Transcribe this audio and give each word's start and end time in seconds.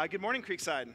Uh, 0.00 0.06
good 0.06 0.22
morning, 0.22 0.40
Creekside. 0.40 0.88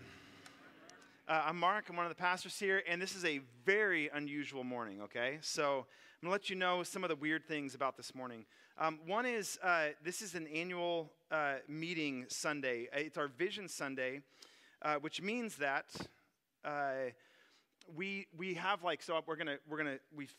Uh, 1.28 1.44
I'm 1.46 1.60
Mark. 1.60 1.86
I'm 1.90 1.96
one 1.96 2.08
of 2.08 2.10
the 2.10 2.20
pastors 2.20 2.58
here, 2.58 2.82
and 2.88 3.00
this 3.00 3.16
is 3.16 3.24
a 3.24 3.40
very 3.64 4.10
unusual 4.12 4.64
morning, 4.64 5.00
okay? 5.04 5.38
So 5.42 5.64
I'm 5.64 6.28
going 6.28 6.30
to 6.30 6.30
let 6.32 6.50
you 6.50 6.56
know 6.56 6.82
some 6.82 7.04
of 7.04 7.12
the 7.12 7.16
weird 7.16 7.46
things 7.48 7.76
about 7.76 7.98
this 7.98 8.16
morning. 8.16 8.48
Um, 8.80 8.98
one 9.06 9.28
is 9.28 9.60
uh, 9.62 9.90
this 10.04 10.24
is 10.24 10.34
an 10.34 10.48
annual 10.48 11.12
uh, 11.30 11.58
meeting 11.68 12.26
Sunday, 12.30 12.88
it's 12.94 13.16
our 13.16 13.28
Vision 13.28 13.70
Sunday, 13.70 14.22
uh, 14.82 14.96
which 14.96 15.22
means 15.22 15.58
that. 15.58 15.86
Uh, 16.64 17.12
we, 17.96 18.26
we 18.36 18.56
have 18.56 18.84
like 18.84 19.04
so 19.04 19.22
we're 19.28 19.36
gonna 19.36 19.58
we're 19.70 19.78
gonna 19.78 20.00
we've 20.16 20.34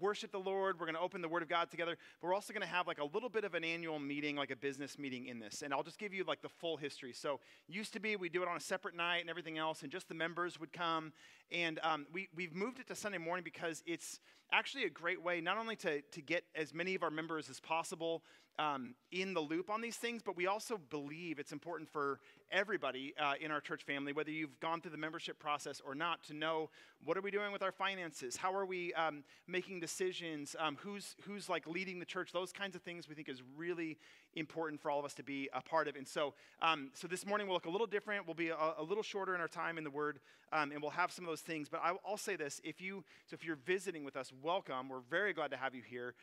worship 0.00 0.32
the 0.32 0.38
Lord. 0.38 0.78
We're 0.78 0.86
going 0.86 0.96
to 0.96 1.00
open 1.00 1.20
the 1.20 1.28
Word 1.28 1.42
of 1.42 1.48
God 1.48 1.70
together. 1.70 1.96
But 2.20 2.26
we're 2.26 2.34
also 2.34 2.52
going 2.52 2.62
to 2.62 2.72
have 2.72 2.86
like 2.86 2.98
a 2.98 3.04
little 3.04 3.28
bit 3.28 3.44
of 3.44 3.54
an 3.54 3.64
annual 3.64 3.98
meeting, 3.98 4.36
like 4.36 4.50
a 4.50 4.56
business 4.56 4.98
meeting 4.98 5.26
in 5.26 5.38
this. 5.38 5.62
And 5.62 5.72
I'll 5.72 5.82
just 5.82 5.98
give 5.98 6.12
you 6.12 6.24
like 6.24 6.42
the 6.42 6.48
full 6.48 6.76
history. 6.76 7.12
So, 7.12 7.40
used 7.68 7.92
to 7.94 8.00
be 8.00 8.16
we 8.16 8.28
do 8.28 8.42
it 8.42 8.48
on 8.48 8.56
a 8.56 8.60
separate 8.60 8.96
night 8.96 9.20
and 9.20 9.30
everything 9.30 9.58
else, 9.58 9.82
and 9.82 9.90
just 9.90 10.08
the 10.08 10.14
members 10.14 10.58
would 10.60 10.72
come. 10.72 11.12
And 11.50 11.78
um, 11.82 12.06
we, 12.12 12.28
we've 12.34 12.54
moved 12.54 12.78
it 12.78 12.86
to 12.88 12.94
Sunday 12.94 13.18
morning 13.18 13.44
because 13.44 13.82
it's 13.86 14.20
actually 14.52 14.84
a 14.84 14.90
great 14.90 15.22
way 15.22 15.40
not 15.40 15.56
only 15.58 15.76
to, 15.76 16.02
to 16.02 16.20
get 16.20 16.44
as 16.54 16.74
many 16.74 16.94
of 16.94 17.02
our 17.02 17.10
members 17.10 17.48
as 17.48 17.58
possible 17.58 18.22
um, 18.58 18.94
in 19.10 19.34
the 19.34 19.40
loop 19.40 19.70
on 19.70 19.80
these 19.80 19.96
things, 19.96 20.22
but 20.24 20.36
we 20.36 20.46
also 20.46 20.78
believe 20.90 21.38
it's 21.38 21.52
important 21.52 21.88
for 21.88 22.20
everybody 22.50 23.14
uh, 23.18 23.32
in 23.40 23.50
our 23.50 23.60
church 23.60 23.82
family, 23.82 24.12
whether 24.12 24.30
you've 24.30 24.60
gone 24.60 24.80
through 24.80 24.90
the 24.90 24.98
membership 24.98 25.38
process 25.38 25.80
or 25.84 25.94
not, 25.94 26.22
to 26.24 26.34
know 26.34 26.68
what 27.04 27.16
are 27.16 27.22
we 27.22 27.30
doing 27.30 27.50
with 27.50 27.62
our 27.62 27.72
finances, 27.72 28.36
how 28.36 28.54
are 28.54 28.66
we 28.66 28.92
um, 28.94 29.24
making 29.46 29.80
decisions, 29.80 30.54
um, 30.58 30.76
who's 30.80 31.16
who's 31.22 31.48
like 31.48 31.66
leading 31.66 31.98
the 31.98 32.04
church. 32.04 32.30
Those 32.32 32.52
kinds 32.52 32.76
of 32.76 32.82
things 32.82 33.08
we 33.08 33.14
think 33.14 33.28
is 33.28 33.42
really 33.56 33.98
important 34.34 34.80
for 34.80 34.90
all 34.90 34.98
of 34.98 35.04
us 35.04 35.14
to 35.14 35.22
be 35.22 35.48
a 35.52 35.62
part 35.62 35.88
of. 35.88 35.96
And 35.96 36.06
so, 36.06 36.34
um, 36.60 36.90
so 36.94 37.08
this 37.08 37.26
morning 37.26 37.46
will 37.46 37.54
look 37.54 37.66
a 37.66 37.70
little 37.70 37.86
different. 37.86 38.26
We'll 38.26 38.34
be 38.34 38.48
a, 38.50 38.74
a 38.78 38.82
little 38.82 39.02
shorter 39.02 39.34
in 39.34 39.40
our 39.40 39.48
time 39.48 39.78
in 39.78 39.84
the 39.84 39.90
Word, 39.90 40.20
um, 40.52 40.72
and 40.72 40.80
we'll 40.80 40.90
have 40.92 41.10
some 41.10 41.24
of 41.24 41.30
those 41.30 41.40
things. 41.40 41.68
But 41.68 41.80
I, 41.82 41.92
will 42.08 42.18
say 42.18 42.36
this: 42.36 42.60
if 42.62 42.80
you 42.80 43.02
so 43.26 43.34
if 43.34 43.44
you're 43.44 43.56
visiting 43.56 44.04
with 44.04 44.16
us, 44.16 44.30
welcome. 44.42 44.88
We're 44.88 45.00
very 45.00 45.32
glad 45.32 45.50
to 45.52 45.56
have 45.56 45.74
you 45.74 45.82
here. 45.82 46.14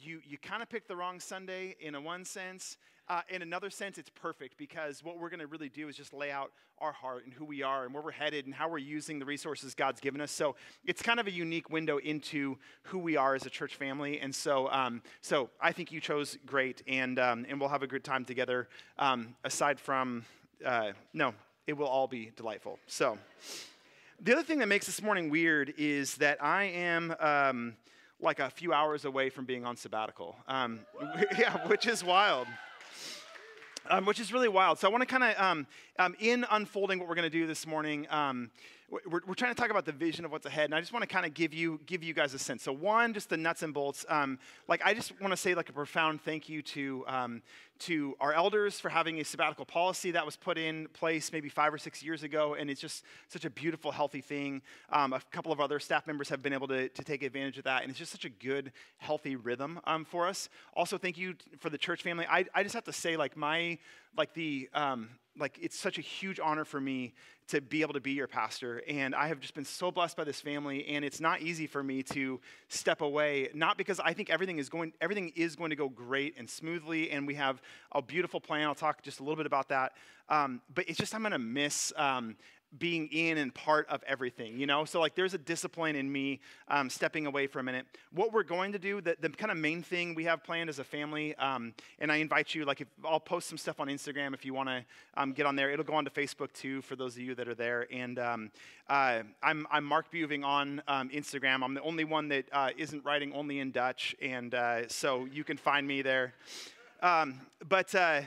You, 0.00 0.20
you 0.26 0.38
kind 0.38 0.62
of 0.62 0.68
picked 0.68 0.88
the 0.88 0.96
wrong 0.96 1.20
Sunday 1.20 1.76
in 1.80 1.94
a 1.94 2.00
one 2.00 2.24
sense. 2.24 2.76
Uh, 3.08 3.22
in 3.30 3.40
another 3.40 3.70
sense, 3.70 3.96
it's 3.96 4.10
perfect 4.10 4.58
because 4.58 5.02
what 5.02 5.18
we're 5.18 5.30
going 5.30 5.40
to 5.40 5.46
really 5.46 5.70
do 5.70 5.88
is 5.88 5.96
just 5.96 6.12
lay 6.12 6.30
out 6.30 6.52
our 6.78 6.92
heart 6.92 7.24
and 7.24 7.32
who 7.32 7.44
we 7.44 7.62
are 7.62 7.84
and 7.84 7.94
where 7.94 8.02
we're 8.02 8.10
headed 8.10 8.44
and 8.44 8.54
how 8.54 8.68
we're 8.68 8.76
using 8.76 9.18
the 9.18 9.24
resources 9.24 9.74
God's 9.74 9.98
given 10.00 10.20
us. 10.20 10.30
So 10.30 10.56
it's 10.84 11.00
kind 11.00 11.18
of 11.18 11.26
a 11.26 11.30
unique 11.30 11.70
window 11.70 11.96
into 11.96 12.58
who 12.82 12.98
we 12.98 13.16
are 13.16 13.34
as 13.34 13.46
a 13.46 13.50
church 13.50 13.76
family. 13.76 14.20
And 14.20 14.34
so, 14.34 14.70
um, 14.70 15.00
so 15.22 15.48
I 15.60 15.72
think 15.72 15.90
you 15.90 16.00
chose 16.00 16.36
great, 16.44 16.82
and 16.86 17.18
um, 17.18 17.46
and 17.48 17.58
we'll 17.58 17.70
have 17.70 17.82
a 17.82 17.86
good 17.86 18.04
time 18.04 18.26
together. 18.26 18.68
Um, 18.98 19.34
aside 19.42 19.80
from, 19.80 20.24
uh, 20.64 20.92
no, 21.14 21.34
it 21.66 21.72
will 21.72 21.88
all 21.88 22.08
be 22.08 22.30
delightful. 22.36 22.78
So. 22.86 23.18
The 24.20 24.32
other 24.32 24.42
thing 24.42 24.58
that 24.58 24.66
makes 24.66 24.86
this 24.86 25.00
morning 25.00 25.30
weird 25.30 25.74
is 25.78 26.16
that 26.16 26.42
I 26.42 26.64
am 26.64 27.14
um, 27.20 27.76
like 28.20 28.40
a 28.40 28.50
few 28.50 28.72
hours 28.72 29.04
away 29.04 29.30
from 29.30 29.44
being 29.44 29.64
on 29.64 29.76
sabbatical. 29.76 30.36
Um, 30.48 30.80
yeah, 31.38 31.66
which 31.68 31.86
is 31.86 32.02
wild. 32.02 32.46
Um, 33.90 34.04
which 34.04 34.20
is 34.20 34.32
really 34.32 34.48
wild. 34.48 34.78
So 34.78 34.88
I 34.88 34.90
want 34.90 35.02
to 35.02 35.06
kind 35.06 35.24
of, 35.24 35.40
um, 35.42 35.66
um, 35.98 36.14
in 36.18 36.44
unfolding 36.50 36.98
what 36.98 37.08
we're 37.08 37.14
going 37.14 37.30
to 37.30 37.30
do 37.30 37.46
this 37.46 37.66
morning, 37.66 38.06
um, 38.10 38.50
we're, 38.90 39.20
we're 39.26 39.34
trying 39.34 39.54
to 39.54 39.60
talk 39.60 39.70
about 39.70 39.84
the 39.84 39.92
vision 39.92 40.24
of 40.24 40.32
what's 40.32 40.46
ahead, 40.46 40.64
and 40.64 40.74
I 40.74 40.80
just 40.80 40.92
want 40.92 41.02
to 41.02 41.08
kind 41.08 41.26
of 41.26 41.34
give 41.34 41.52
you 41.52 41.78
give 41.84 42.02
you 42.02 42.14
guys 42.14 42.32
a 42.32 42.38
sense. 42.38 42.62
So 42.62 42.72
one, 42.72 43.12
just 43.12 43.28
the 43.28 43.36
nuts 43.36 43.62
and 43.62 43.74
bolts. 43.74 44.06
Um, 44.08 44.38
like 44.66 44.80
I 44.84 44.94
just 44.94 45.18
want 45.20 45.32
to 45.32 45.36
say 45.36 45.54
like 45.54 45.68
a 45.68 45.72
profound 45.72 46.22
thank 46.22 46.48
you 46.48 46.62
to 46.62 47.04
um, 47.06 47.42
to 47.80 48.16
our 48.18 48.32
elders 48.32 48.80
for 48.80 48.88
having 48.88 49.20
a 49.20 49.24
sabbatical 49.24 49.64
policy 49.64 50.10
that 50.12 50.24
was 50.24 50.36
put 50.36 50.58
in 50.58 50.88
place 50.88 51.32
maybe 51.32 51.48
five 51.48 51.72
or 51.72 51.78
six 51.78 52.02
years 52.02 52.22
ago, 52.22 52.54
and 52.54 52.70
it's 52.70 52.80
just 52.80 53.04
such 53.28 53.44
a 53.44 53.50
beautiful, 53.50 53.92
healthy 53.92 54.20
thing. 54.20 54.62
Um, 54.90 55.12
a 55.12 55.20
couple 55.30 55.52
of 55.52 55.60
other 55.60 55.78
staff 55.78 56.06
members 56.06 56.28
have 56.30 56.42
been 56.42 56.52
able 56.52 56.68
to, 56.68 56.88
to 56.88 57.04
take 57.04 57.22
advantage 57.22 57.58
of 57.58 57.64
that, 57.64 57.82
and 57.82 57.90
it's 57.90 57.98
just 57.98 58.12
such 58.12 58.24
a 58.24 58.30
good, 58.30 58.72
healthy 58.96 59.36
rhythm 59.36 59.80
um, 59.84 60.04
for 60.04 60.26
us. 60.26 60.48
Also, 60.74 60.98
thank 60.98 61.18
you 61.18 61.34
for 61.60 61.70
the 61.70 61.78
church 61.78 62.02
family. 62.02 62.26
I, 62.28 62.46
I 62.54 62.62
just 62.62 62.74
have 62.74 62.84
to 62.84 62.92
say, 62.92 63.16
like 63.16 63.36
my 63.36 63.78
like 64.16 64.34
the 64.34 64.68
um, 64.74 65.10
like 65.38 65.58
it's 65.60 65.78
such 65.78 65.98
a 65.98 66.00
huge 66.00 66.40
honor 66.40 66.64
for 66.64 66.80
me 66.80 67.14
to 67.48 67.60
be 67.60 67.80
able 67.80 67.94
to 67.94 68.00
be 68.00 68.12
your 68.12 68.26
pastor. 68.26 68.82
And 68.88 69.14
i 69.14 69.28
have 69.28 69.40
just 69.40 69.54
been 69.54 69.64
so 69.64 69.90
blessed 69.90 70.16
by 70.16 70.24
this 70.24 70.40
family 70.40 70.86
and 70.88 71.04
it's 71.04 71.20
not 71.20 71.40
easy 71.40 71.66
for 71.66 71.82
me 71.82 72.02
to 72.04 72.40
step 72.68 73.00
away 73.00 73.48
not 73.54 73.78
because 73.78 74.00
i 74.00 74.12
think 74.12 74.30
everything 74.30 74.58
is 74.58 74.68
going 74.68 74.92
everything 75.00 75.32
is 75.34 75.56
going 75.56 75.70
to 75.70 75.76
go 75.76 75.88
great 75.88 76.34
and 76.36 76.48
smoothly 76.48 77.10
and 77.10 77.26
we 77.26 77.34
have 77.34 77.62
a 77.92 78.02
beautiful 78.02 78.40
plan. 78.40 78.66
I'll 78.66 78.74
talk 78.74 79.02
just 79.02 79.20
a 79.20 79.22
little 79.22 79.36
bit 79.36 79.46
about 79.46 79.68
that. 79.68 79.92
Um, 80.28 80.60
but 80.74 80.88
it's 80.88 80.98
just 80.98 81.14
i'm 81.14 81.22
going 81.22 81.32
to 81.32 81.38
miss 81.38 81.92
um, 81.96 82.36
being 82.76 83.08
in 83.08 83.38
and 83.38 83.54
part 83.54 83.88
of 83.88 84.02
everything, 84.06 84.58
you 84.58 84.66
know? 84.66 84.84
So, 84.84 85.00
like, 85.00 85.14
there's 85.14 85.32
a 85.32 85.38
discipline 85.38 85.96
in 85.96 86.10
me 86.10 86.40
um, 86.68 86.90
stepping 86.90 87.26
away 87.26 87.46
for 87.46 87.60
a 87.60 87.62
minute. 87.62 87.86
What 88.12 88.32
we're 88.32 88.42
going 88.42 88.72
to 88.72 88.78
do, 88.78 89.00
the, 89.00 89.16
the 89.20 89.30
kind 89.30 89.50
of 89.50 89.56
main 89.56 89.82
thing 89.82 90.14
we 90.14 90.24
have 90.24 90.44
planned 90.44 90.68
as 90.68 90.78
a 90.78 90.84
family, 90.84 91.34
um, 91.36 91.72
and 91.98 92.12
I 92.12 92.16
invite 92.16 92.54
you, 92.54 92.66
like, 92.66 92.82
if, 92.82 92.88
I'll 93.04 93.20
post 93.20 93.48
some 93.48 93.56
stuff 93.56 93.80
on 93.80 93.88
Instagram 93.88 94.34
if 94.34 94.44
you 94.44 94.52
want 94.52 94.68
to 94.68 94.84
um, 95.16 95.32
get 95.32 95.46
on 95.46 95.56
there. 95.56 95.70
It'll 95.70 95.84
go 95.84 95.94
onto 95.94 96.10
Facebook 96.10 96.52
too 96.52 96.82
for 96.82 96.94
those 96.94 97.16
of 97.16 97.22
you 97.22 97.34
that 97.36 97.48
are 97.48 97.54
there. 97.54 97.86
And 97.90 98.18
um, 98.18 98.50
uh, 98.88 99.22
I'm, 99.42 99.66
I'm 99.70 99.84
Mark 99.84 100.12
Buving 100.12 100.44
on 100.44 100.82
um, 100.88 101.08
Instagram. 101.08 101.64
I'm 101.64 101.74
the 101.74 101.82
only 101.82 102.04
one 102.04 102.28
that 102.28 102.44
uh, 102.52 102.70
not 102.78 103.04
writing 103.04 103.32
only 103.32 103.60
in 103.60 103.70
Dutch, 103.70 104.14
and 104.20 104.54
uh, 104.54 104.88
so 104.88 105.26
you 105.32 105.42
can 105.42 105.56
find 105.56 105.86
me 105.86 106.02
there. 106.02 106.34
Um, 107.02 107.40
but, 107.66 107.94
uh, 107.94 108.22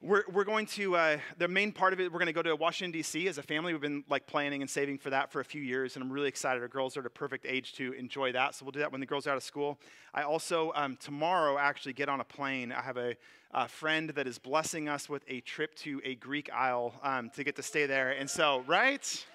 we're, 0.00 0.22
we're 0.32 0.44
going 0.44 0.66
to, 0.66 0.94
uh, 0.94 1.18
the 1.38 1.48
main 1.48 1.72
part 1.72 1.92
of 1.92 1.98
it, 1.98 2.12
we're 2.12 2.20
going 2.20 2.26
to 2.26 2.32
go 2.32 2.42
to 2.42 2.54
Washington, 2.54 2.92
D.C. 2.92 3.26
as 3.26 3.36
a 3.38 3.42
family. 3.42 3.72
We've 3.72 3.82
been 3.82 4.04
like 4.08 4.28
planning 4.28 4.62
and 4.62 4.70
saving 4.70 4.98
for 4.98 5.10
that 5.10 5.32
for 5.32 5.40
a 5.40 5.44
few 5.44 5.60
years, 5.60 5.96
and 5.96 6.04
I'm 6.04 6.12
really 6.12 6.28
excited. 6.28 6.62
Our 6.62 6.68
girls 6.68 6.96
are 6.96 7.00
at 7.00 7.06
a 7.06 7.10
perfect 7.10 7.44
age 7.48 7.72
to 7.74 7.92
enjoy 7.94 8.30
that, 8.32 8.54
so 8.54 8.64
we'll 8.64 8.72
do 8.72 8.78
that 8.78 8.92
when 8.92 9.00
the 9.00 9.06
girls 9.06 9.26
are 9.26 9.30
out 9.30 9.36
of 9.36 9.42
school. 9.42 9.76
I 10.14 10.22
also, 10.22 10.70
um, 10.76 10.96
tomorrow, 11.00 11.58
actually 11.58 11.94
get 11.94 12.08
on 12.08 12.20
a 12.20 12.24
plane. 12.24 12.70
I 12.70 12.80
have 12.80 12.96
a, 12.96 13.16
a, 13.52 13.66
friend 13.66 14.10
that 14.10 14.28
is 14.28 14.38
blessing 14.38 14.88
us 14.88 15.08
with 15.08 15.24
a 15.26 15.40
trip 15.40 15.74
to 15.76 16.00
a 16.04 16.14
Greek 16.14 16.48
isle 16.52 16.94
um, 17.02 17.30
to 17.30 17.42
get 17.42 17.56
to 17.56 17.62
stay 17.62 17.86
there. 17.86 18.12
And 18.12 18.30
so, 18.30 18.62
right? 18.68 19.26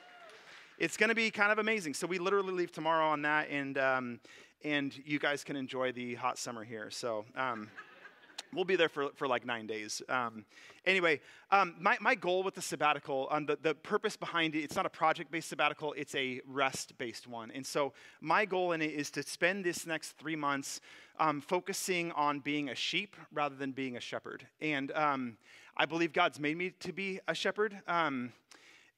It's 0.79 0.95
going 0.95 1.09
to 1.09 1.15
be 1.15 1.29
kind 1.29 1.51
of 1.51 1.59
amazing. 1.59 1.93
So 1.93 2.07
we 2.07 2.19
literally 2.19 2.53
leave 2.53 2.71
tomorrow 2.71 3.07
on 3.07 3.21
that, 3.23 3.49
and, 3.49 3.77
um, 3.77 4.19
and 4.63 4.97
you 5.05 5.19
guys 5.19 5.43
can 5.43 5.57
enjoy 5.57 5.91
the 5.91 6.15
hot 6.15 6.37
summer 6.37 6.63
here. 6.63 6.89
So, 6.89 7.25
um, 7.35 7.69
We'll 8.55 8.65
be 8.65 8.75
there 8.75 8.89
for, 8.89 9.09
for 9.15 9.27
like 9.27 9.45
nine 9.45 9.67
days. 9.67 10.01
Um, 10.09 10.45
anyway, 10.85 11.21
um, 11.51 11.75
my, 11.79 11.97
my 12.01 12.15
goal 12.15 12.43
with 12.43 12.55
the 12.55 12.61
sabbatical, 12.61 13.27
um, 13.31 13.45
the, 13.45 13.57
the 13.61 13.75
purpose 13.75 14.15
behind 14.15 14.55
it, 14.55 14.59
it's 14.59 14.75
not 14.75 14.85
a 14.85 14.89
project 14.89 15.31
based 15.31 15.49
sabbatical, 15.49 15.93
it's 15.93 16.15
a 16.15 16.41
rest 16.47 16.97
based 16.97 17.27
one. 17.27 17.51
And 17.51 17.65
so 17.65 17.93
my 18.21 18.45
goal 18.45 18.71
in 18.71 18.81
it 18.81 18.91
is 18.91 19.11
to 19.11 19.23
spend 19.23 19.65
this 19.65 19.85
next 19.85 20.11
three 20.13 20.35
months 20.35 20.81
um, 21.19 21.41
focusing 21.41 22.11
on 22.13 22.39
being 22.39 22.69
a 22.69 22.75
sheep 22.75 23.15
rather 23.31 23.55
than 23.55 23.71
being 23.71 23.97
a 23.97 24.01
shepherd. 24.01 24.47
And 24.61 24.91
um, 24.91 25.37
I 25.77 25.85
believe 25.85 26.13
God's 26.13 26.39
made 26.39 26.57
me 26.57 26.71
to 26.79 26.93
be 26.93 27.19
a 27.27 27.35
shepherd. 27.35 27.79
Um, 27.87 28.33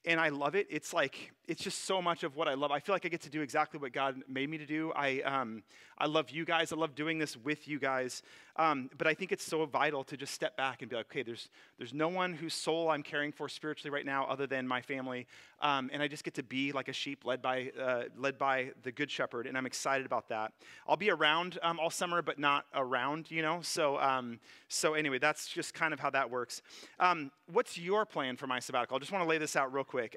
and 0.06 0.20
I 0.20 0.30
love 0.30 0.56
it. 0.56 0.68
It's 0.70 0.94
like 0.94 1.32
it's 1.48 1.62
just 1.62 1.86
so 1.86 2.02
much 2.02 2.24
of 2.24 2.36
what 2.36 2.48
I 2.48 2.54
love. 2.54 2.72
I 2.72 2.80
feel 2.80 2.94
like 2.96 3.06
I 3.06 3.10
get 3.10 3.22
to 3.22 3.30
do 3.30 3.42
exactly 3.42 3.80
what 3.80 3.94
God 3.94 4.22
made 4.28 4.50
me 4.50 4.58
to 4.58 4.66
do. 4.66 4.92
I 4.96 5.22
um, 5.22 5.64
I 5.98 6.08
love 6.08 6.30
you 6.30 6.44
guys. 6.44 6.74
I 6.74 6.76
love 6.76 6.96
doing 6.96 7.20
this 7.20 7.38
with 7.38 7.68
you 7.68 7.80
guys. 7.80 8.22
Um, 8.58 8.90
but 8.98 9.08
I 9.08 9.14
think 9.14 9.32
it's 9.32 9.44
so 9.44 9.66
vital 9.66 10.04
to 10.06 10.18
just 10.18 10.34
step 10.34 10.56
back 10.58 10.82
and 10.82 10.90
be 10.90 10.96
like, 10.96 11.08
okay, 11.08 11.24
there's 11.24 11.50
there's 11.78 11.94
no 11.94 12.08
one 12.08 12.34
whose 12.34 12.54
soul 12.54 12.90
I'm 12.90 13.04
caring 13.04 13.32
for 13.32 13.50
spiritually 13.50 13.94
right 13.94 14.06
now 14.06 14.26
other 14.26 14.48
than 14.48 14.68
my 14.68 14.82
family, 14.82 15.28
um, 15.62 15.90
and 15.94 16.02
I 16.02 16.08
just 16.08 16.24
get 16.24 16.34
to 16.36 16.44
be 16.44 16.72
like 16.72 16.88
a 16.88 16.94
sheep 16.94 17.26
led 17.26 17.42
by 17.42 17.72
uh, 17.80 18.04
led 18.18 18.38
by 18.38 18.72
the 18.84 18.92
Good 18.92 19.12
Shepherd, 19.12 19.48
and 19.48 19.58
I'm 19.58 19.66
excited 19.66 20.06
about 20.06 20.30
that. 20.30 20.54
I'll 20.88 20.98
be 20.98 21.12
around 21.12 21.60
um, 21.64 21.80
all 21.80 21.90
summer, 21.90 22.22
but 22.22 22.40
not 22.40 22.66
around, 22.74 23.30
you 23.30 23.42
know. 23.42 23.60
So 23.62 24.00
um, 24.00 24.40
so 24.68 24.94
anyway, 24.94 25.20
that's 25.20 25.48
just 25.48 25.74
kind 25.74 25.94
of 25.94 26.00
how 26.00 26.10
that 26.12 26.30
works. 26.30 26.62
Um, 27.00 27.32
what's 27.52 27.78
your 27.78 28.06
plan 28.06 28.38
for 28.38 28.48
my 28.48 28.60
sabbatical? 28.60 28.96
I 28.96 29.00
just 29.00 29.12
want 29.12 29.24
to 29.24 29.30
lay 29.30 29.38
this 29.38 29.56
out 29.56 29.74
real 29.74 29.84
quick. 29.84 30.16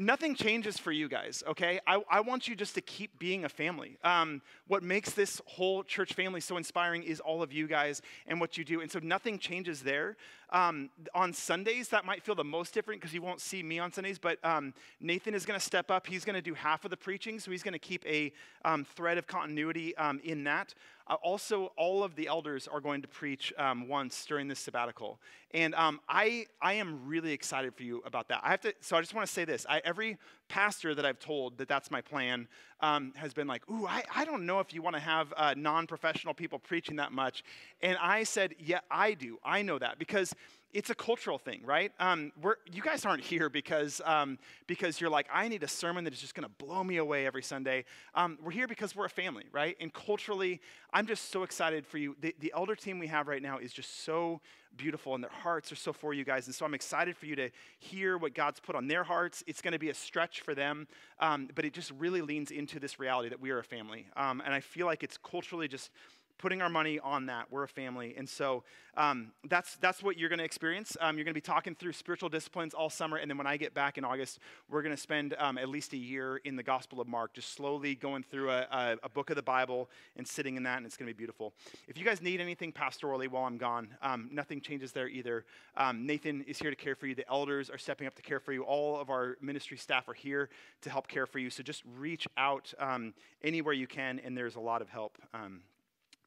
Nothing 0.00 0.36
changes 0.36 0.78
for 0.78 0.92
you 0.92 1.08
guys, 1.08 1.42
okay? 1.44 1.80
I, 1.84 2.00
I 2.08 2.20
want 2.20 2.46
you 2.46 2.54
just 2.54 2.76
to 2.76 2.80
keep 2.80 3.18
being 3.18 3.44
a 3.44 3.48
family. 3.48 3.98
Um, 4.04 4.42
what 4.68 4.84
makes 4.84 5.10
this 5.10 5.42
whole 5.44 5.82
church 5.82 6.12
family 6.12 6.40
so 6.40 6.56
inspiring 6.56 7.02
is 7.02 7.18
all 7.18 7.42
of 7.42 7.52
you 7.52 7.66
guys 7.66 8.00
and 8.28 8.40
what 8.40 8.56
you 8.56 8.64
do. 8.64 8.80
And 8.80 8.88
so 8.88 9.00
nothing 9.02 9.40
changes 9.40 9.82
there. 9.82 10.16
Um, 10.50 10.88
on 11.14 11.32
Sundays, 11.32 11.88
that 11.88 12.04
might 12.04 12.22
feel 12.22 12.34
the 12.34 12.44
most 12.44 12.72
different 12.72 13.00
because 13.00 13.12
you 13.12 13.20
won't 13.20 13.40
see 13.40 13.62
me 13.62 13.78
on 13.78 13.92
Sundays, 13.92 14.18
but 14.18 14.38
um, 14.44 14.72
Nathan 15.00 15.34
is 15.34 15.44
going 15.44 15.58
to 15.58 15.64
step 15.64 15.90
up. 15.90 16.06
He's 16.06 16.24
going 16.24 16.36
to 16.36 16.42
do 16.42 16.54
half 16.54 16.84
of 16.84 16.90
the 16.90 16.96
preaching, 16.96 17.38
so 17.38 17.50
he's 17.50 17.62
going 17.62 17.72
to 17.72 17.78
keep 17.78 18.04
a 18.06 18.32
um, 18.64 18.84
thread 18.84 19.18
of 19.18 19.26
continuity 19.26 19.96
um, 19.96 20.20
in 20.24 20.44
that. 20.44 20.74
Uh, 21.06 21.14
also, 21.22 21.72
all 21.76 22.04
of 22.04 22.14
the 22.16 22.26
elders 22.26 22.68
are 22.68 22.80
going 22.80 23.00
to 23.00 23.08
preach 23.08 23.52
um, 23.56 23.88
once 23.88 24.26
during 24.26 24.46
this 24.46 24.58
sabbatical. 24.58 25.18
And 25.52 25.74
um, 25.74 26.00
I, 26.06 26.46
I 26.60 26.74
am 26.74 27.06
really 27.06 27.32
excited 27.32 27.74
for 27.74 27.82
you 27.82 28.02
about 28.04 28.28
that. 28.28 28.40
I 28.42 28.50
have 28.50 28.60
to, 28.62 28.74
so 28.80 28.96
I 28.96 29.00
just 29.00 29.14
want 29.14 29.26
to 29.26 29.32
say 29.32 29.46
this. 29.46 29.64
I, 29.68 29.80
every 29.84 30.18
pastor 30.48 30.94
that 30.94 31.06
I've 31.06 31.18
told 31.18 31.56
that 31.58 31.68
that's 31.68 31.90
my 31.90 32.02
plan 32.02 32.46
has 32.80 33.32
been 33.32 33.46
like, 33.46 33.68
ooh, 33.70 33.86
I, 33.86 34.04
I 34.14 34.24
don't 34.26 34.44
know 34.44 34.60
if 34.60 34.74
you 34.74 34.82
want 34.82 34.96
to 34.96 35.00
have 35.00 35.32
uh, 35.36 35.54
non 35.56 35.86
professional 35.86 36.34
people 36.34 36.58
preaching 36.58 36.96
that 36.96 37.10
much. 37.10 37.42
And 37.80 37.96
I 38.00 38.24
said, 38.24 38.54
yeah, 38.58 38.80
I 38.90 39.14
do. 39.14 39.38
I 39.42 39.62
know 39.62 39.78
that 39.78 39.98
because 39.98 40.34
it's 40.74 40.90
a 40.90 40.94
cultural 40.94 41.38
thing, 41.38 41.62
right? 41.64 41.92
Um, 41.98 42.30
you 42.70 42.82
guys 42.82 43.06
aren't 43.06 43.22
here 43.22 43.48
because, 43.48 44.02
um, 44.04 44.38
because 44.66 45.00
you're 45.00 45.10
like, 45.10 45.26
I 45.32 45.48
need 45.48 45.62
a 45.62 45.68
sermon 45.68 46.04
that 46.04 46.12
is 46.12 46.20
just 46.20 46.34
going 46.34 46.46
to 46.46 46.64
blow 46.64 46.84
me 46.84 46.98
away 46.98 47.26
every 47.26 47.42
Sunday. 47.42 47.84
Um, 48.14 48.38
we're 48.42 48.50
here 48.50 48.68
because 48.68 48.94
we're 48.94 49.06
a 49.06 49.10
family, 49.10 49.44
right? 49.50 49.76
And 49.80 49.92
culturally, 49.92 50.60
I'm 50.92 51.06
just 51.06 51.30
so 51.30 51.42
excited 51.42 51.86
for 51.86 51.96
you. 51.96 52.16
The, 52.20 52.34
the 52.40 52.52
elder 52.54 52.74
team 52.74 52.98
we 52.98 53.06
have 53.06 53.28
right 53.28 53.42
now 53.42 53.58
is 53.58 53.72
just 53.72 54.04
so 54.04 54.40
beautiful, 54.76 55.14
and 55.14 55.24
their 55.24 55.30
hearts 55.30 55.72
are 55.72 55.76
so 55.76 55.92
for 55.92 56.12
you 56.12 56.24
guys. 56.24 56.46
And 56.46 56.54
so 56.54 56.66
I'm 56.66 56.74
excited 56.74 57.16
for 57.16 57.24
you 57.24 57.36
to 57.36 57.50
hear 57.78 58.18
what 58.18 58.34
God's 58.34 58.60
put 58.60 58.76
on 58.76 58.88
their 58.88 59.04
hearts. 59.04 59.42
It's 59.46 59.62
going 59.62 59.72
to 59.72 59.78
be 59.78 59.88
a 59.88 59.94
stretch 59.94 60.42
for 60.42 60.54
them, 60.54 60.86
um, 61.18 61.48
but 61.54 61.64
it 61.64 61.72
just 61.72 61.92
really 61.98 62.20
leans 62.20 62.50
into 62.50 62.78
this 62.78 63.00
reality 63.00 63.30
that 63.30 63.40
we 63.40 63.50
are 63.50 63.58
a 63.58 63.64
family. 63.64 64.06
Um, 64.16 64.42
and 64.44 64.52
I 64.52 64.60
feel 64.60 64.86
like 64.86 65.02
it's 65.02 65.18
culturally 65.18 65.66
just 65.66 65.90
putting 66.38 66.62
our 66.62 66.68
money 66.68 66.98
on 67.00 67.26
that. 67.26 67.46
We're 67.50 67.64
a 67.64 67.68
family. 67.68 68.14
And 68.16 68.28
so 68.28 68.62
um, 68.96 69.32
that's, 69.48 69.76
that's 69.76 70.02
what 70.02 70.18
you're 70.18 70.28
going 70.28 70.38
to 70.38 70.44
experience. 70.44 70.96
Um, 71.00 71.16
you're 71.16 71.24
going 71.24 71.34
to 71.34 71.40
be 71.40 71.40
talking 71.40 71.74
through 71.74 71.92
spiritual 71.92 72.28
disciplines 72.28 72.74
all 72.74 72.90
summer. 72.90 73.16
And 73.16 73.30
then 73.30 73.36
when 73.36 73.46
I 73.46 73.56
get 73.56 73.74
back 73.74 73.98
in 73.98 74.04
August, 74.04 74.38
we're 74.68 74.82
going 74.82 74.94
to 74.94 75.00
spend 75.00 75.34
um, 75.38 75.58
at 75.58 75.68
least 75.68 75.92
a 75.92 75.96
year 75.96 76.38
in 76.44 76.56
the 76.56 76.62
Gospel 76.62 77.00
of 77.00 77.08
Mark, 77.08 77.34
just 77.34 77.52
slowly 77.52 77.94
going 77.94 78.22
through 78.22 78.50
a, 78.50 78.66
a, 78.70 78.96
a, 79.04 79.08
book 79.08 79.30
of 79.30 79.36
the 79.36 79.42
Bible 79.42 79.90
and 80.16 80.26
sitting 80.26 80.56
in 80.56 80.62
that. 80.64 80.78
And 80.78 80.86
it's 80.86 80.96
going 80.96 81.08
to 81.08 81.14
be 81.14 81.18
beautiful. 81.18 81.52
If 81.86 81.98
you 81.98 82.04
guys 82.04 82.22
need 82.22 82.40
anything 82.40 82.72
pastorally 82.72 83.28
while 83.28 83.44
I'm 83.44 83.58
gone, 83.58 83.88
um, 84.02 84.28
nothing 84.32 84.60
changes 84.60 84.92
there 84.92 85.08
either. 85.08 85.44
Um, 85.76 86.06
Nathan 86.06 86.42
is 86.42 86.58
here 86.58 86.70
to 86.70 86.76
care 86.76 86.94
for 86.94 87.06
you. 87.06 87.14
The 87.14 87.28
elders 87.28 87.70
are 87.70 87.78
stepping 87.78 88.06
up 88.06 88.14
to 88.16 88.22
care 88.22 88.40
for 88.40 88.52
you. 88.52 88.62
All 88.62 88.98
of 88.98 89.10
our 89.10 89.36
ministry 89.40 89.76
staff 89.76 90.08
are 90.08 90.14
here 90.14 90.48
to 90.82 90.90
help 90.90 91.08
care 91.08 91.26
for 91.26 91.38
you. 91.38 91.50
So 91.50 91.62
just 91.62 91.82
reach 91.96 92.26
out 92.36 92.72
um, 92.78 93.14
anywhere 93.42 93.74
you 93.74 93.86
can, 93.86 94.20
and 94.24 94.36
there's 94.36 94.56
a 94.56 94.60
lot 94.60 94.82
of 94.82 94.88
help 94.88 95.18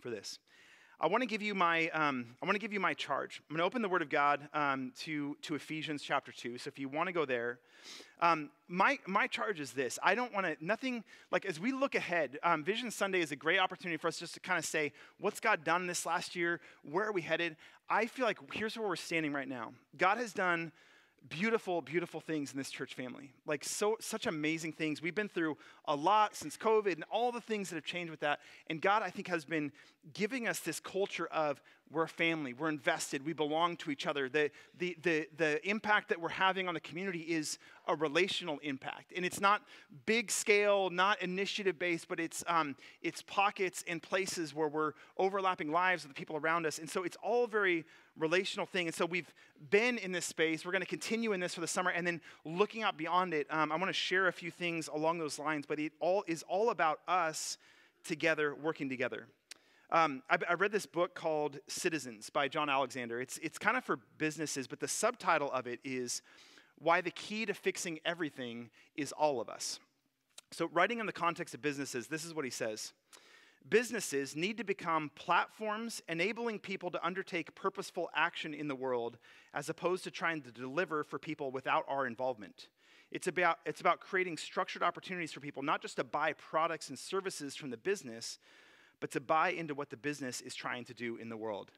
for 0.02 0.10
this. 0.10 0.40
I 1.04 1.08
want 1.08 1.24
to 1.24 1.28
give 1.28 1.42
you 1.42 1.56
my 1.56 1.90
um, 1.90 2.36
I 2.44 2.46
want 2.46 2.56
to 2.56 2.60
give 2.60 2.74
you 2.74 2.80
my 2.80 2.94
charge. 2.94 3.42
I'm 3.50 3.56
going 3.56 3.62
to 3.62 3.66
open 3.66 3.82
the 3.82 3.90
Word 3.90 4.04
of 4.04 4.10
God 4.10 4.48
um, 4.54 4.92
to 5.00 5.36
to 5.42 5.56
Ephesians 5.56 6.04
chapter 6.04 6.32
two. 6.32 6.60
So 6.60 6.68
if 6.68 6.78
you 6.78 6.90
want 6.90 7.08
to 7.08 7.14
go 7.14 7.26
there, 7.26 7.58
um, 8.22 8.52
my 8.68 9.00
my 9.08 9.26
charge 9.26 9.60
is 9.60 9.72
this. 9.72 9.98
I 10.04 10.14
don't 10.14 10.32
want 10.32 10.46
to 10.46 10.56
nothing 10.64 11.04
like 11.32 11.46
as 11.46 11.60
we 11.60 11.72
look 11.72 11.96
ahead. 11.96 12.38
Um, 12.44 12.64
Vision 12.64 12.92
Sunday 12.92 13.20
is 13.20 13.32
a 13.32 13.36
great 13.36 13.58
opportunity 13.58 13.98
for 13.98 14.10
us 14.10 14.20
just 14.20 14.36
to 14.36 14.40
kind 14.40 14.60
of 14.60 14.66
say 14.66 14.94
what's 15.20 15.40
God 15.40 15.64
done 15.64 15.88
this 15.88 16.06
last 16.06 16.36
year. 16.36 16.62
Where 16.84 17.08
are 17.08 17.12
we 17.12 17.24
headed? 17.24 17.58
I 17.90 18.06
feel 18.06 18.26
like 18.26 18.38
here's 18.54 18.78
where 18.78 18.88
we're 18.88 18.96
standing 18.96 19.34
right 19.34 19.48
now. 19.48 19.74
God 19.98 20.20
has 20.20 20.34
done 20.34 20.72
beautiful, 21.30 21.82
beautiful 21.82 22.20
things 22.20 22.52
in 22.52 22.58
this 22.58 22.70
church 22.70 22.94
family. 22.94 23.32
Like 23.46 23.64
so 23.64 23.98
such 24.00 24.26
amazing 24.26 24.74
things. 24.74 25.02
We've 25.02 25.16
been 25.16 25.30
through 25.30 25.58
a 25.86 25.96
lot 25.96 26.36
since 26.36 26.58
COVID 26.58 26.94
and 26.94 27.04
all 27.12 27.32
the 27.32 27.42
things 27.42 27.70
that 27.70 27.76
have 27.76 27.86
changed 27.86 28.12
with 28.12 28.22
that. 28.22 28.40
And 28.68 28.82
God, 28.82 29.04
I 29.04 29.10
think, 29.10 29.28
has 29.28 29.46
been 29.46 29.72
giving 30.14 30.48
us 30.48 30.60
this 30.60 30.80
culture 30.80 31.28
of 31.28 31.62
we're 31.92 32.04
a 32.04 32.08
family, 32.08 32.54
we're 32.54 32.70
invested, 32.70 33.26
we 33.26 33.34
belong 33.34 33.76
to 33.76 33.92
each 33.92 34.08
other. 34.08 34.30
The, 34.30 34.50
the, 34.78 34.98
the, 35.02 35.28
the 35.36 35.70
impact 35.70 36.08
that 36.10 36.22
we're 36.22 36.30
having 36.30 36.68
on 36.68 36.74
the 36.74 36.80
community 36.80 37.20
is 37.20 37.60
a 37.88 37.96
relational 37.96 38.60
impact. 38.60 39.12
And 39.16 39.26
it's 39.26 39.42
not 39.42 39.64
big 40.06 40.32
scale, 40.32 40.90
not 40.90 41.22
initiative 41.22 41.78
based, 41.78 42.08
but 42.08 42.20
it's, 42.20 42.44
um, 42.48 42.76
it's 43.02 43.22
pockets 43.22 43.84
and 43.88 44.02
places 44.02 44.56
where 44.56 44.70
we're 44.70 44.94
overlapping 45.18 45.72
lives 45.72 46.04
with 46.04 46.16
the 46.16 46.18
people 46.18 46.38
around 46.38 46.66
us. 46.66 46.80
And 46.80 46.90
so 46.90 47.04
it's 47.04 47.18
all 47.22 47.46
very 47.46 47.84
relational 48.18 48.66
thing. 48.66 48.88
And 48.88 48.96
so 48.96 49.06
we've 49.06 49.34
been 49.70 49.98
in 49.98 50.14
this 50.14 50.26
space. 50.26 50.66
We're 50.66 50.72
going 50.72 50.84
to 50.84 50.88
continue 50.88 51.34
in 51.34 51.42
this 51.42 51.56
for 51.56 51.62
the 51.62 51.68
summer. 51.68 51.92
And 51.92 52.08
then 52.08 52.22
looking 52.46 52.84
out 52.84 52.98
beyond 52.98 53.34
it, 53.34 53.48
um, 53.50 53.72
I 53.72 53.76
want 53.76 53.90
to 53.90 53.94
share 53.94 54.28
a 54.28 54.34
few 54.34 54.52
things 54.52 54.88
along 54.88 55.20
those 55.20 55.38
lines, 55.38 55.66
but 55.68 55.80
it 55.80 55.92
all 56.00 56.24
is 56.28 56.44
all 56.48 56.70
about 56.70 57.02
us 57.08 57.58
together, 58.06 58.56
working 58.56 58.88
together. 58.88 59.28
Um, 59.94 60.24
I, 60.30 60.38
I, 60.50 60.54
read 60.54 60.72
this 60.72 60.86
book 60.86 61.16
called 61.16 61.60
Citizens 61.68 62.30
by 62.30 62.48
Jon 62.48 62.70
Alexander. 62.70 63.20
It's, 63.20 63.38
it's 63.40 63.58
kind 63.58 63.76
of 63.76 63.84
for 63.84 64.00
businesses, 64.18 64.66
but 64.66 64.80
the 64.80 64.88
subtitle 64.88 65.52
of 65.52 65.68
it 65.68 65.82
is 65.84 66.22
Why 66.80 67.02
the 67.02 67.12
Key 67.12 67.46
to 67.46 67.54
Fixing 67.54 68.00
Everything 68.06 68.70
is 68.96 69.12
All 69.12 69.42
of 69.42 69.50
Us. 69.50 69.82
So, 70.52 70.70
writing 70.72 71.00
in 71.00 71.08
the 71.08 71.12
context 71.12 71.54
of 71.54 71.62
businesses, 71.62 72.08
this 72.08 72.24
is 72.24 72.34
what 72.34 72.46
he 72.46 72.52
says 72.52 72.94
Businesses 73.68 74.34
need 74.34 74.58
to 74.60 74.64
become 74.64 75.12
platforms 75.16 76.02
enabling 76.08 76.60
people 76.60 76.90
to 76.92 77.06
undertake 77.06 77.54
purposeful 77.54 78.10
action 78.16 78.54
in 78.54 78.70
the 78.70 78.76
world 78.76 79.18
as 79.54 79.68
opposed 79.68 80.06
to 80.06 80.12
trying 80.12 80.42
to 80.42 80.54
deliver 80.54 81.04
for 81.04 81.20
people 81.20 81.52
without 81.52 81.84
our 81.90 82.08
involvement. 82.08 82.70
It's 83.12 83.28
about, 83.28 83.60
it's 83.66 83.82
about 83.82 84.00
creating 84.00 84.38
structured 84.38 84.84
opportunities 84.84 85.34
for 85.34 85.42
people 85.42 85.64
not 85.64 85.82
just 85.82 85.98
to 85.98 86.06
buy 86.06 86.32
products 86.32 86.88
and 86.88 86.98
services 86.98 87.58
from 87.58 87.72
the 87.72 87.78
business, 87.78 88.40
but 89.02 89.12
to 89.12 89.20
buy 89.20 89.50
into 89.50 89.76
what 89.76 89.90
the 89.90 89.98
business 89.98 90.40
is 90.40 90.56
trying 90.56 90.86
to 90.86 90.94
do 90.94 91.18
in 91.18 91.28
the 91.28 91.36
world 91.36 91.72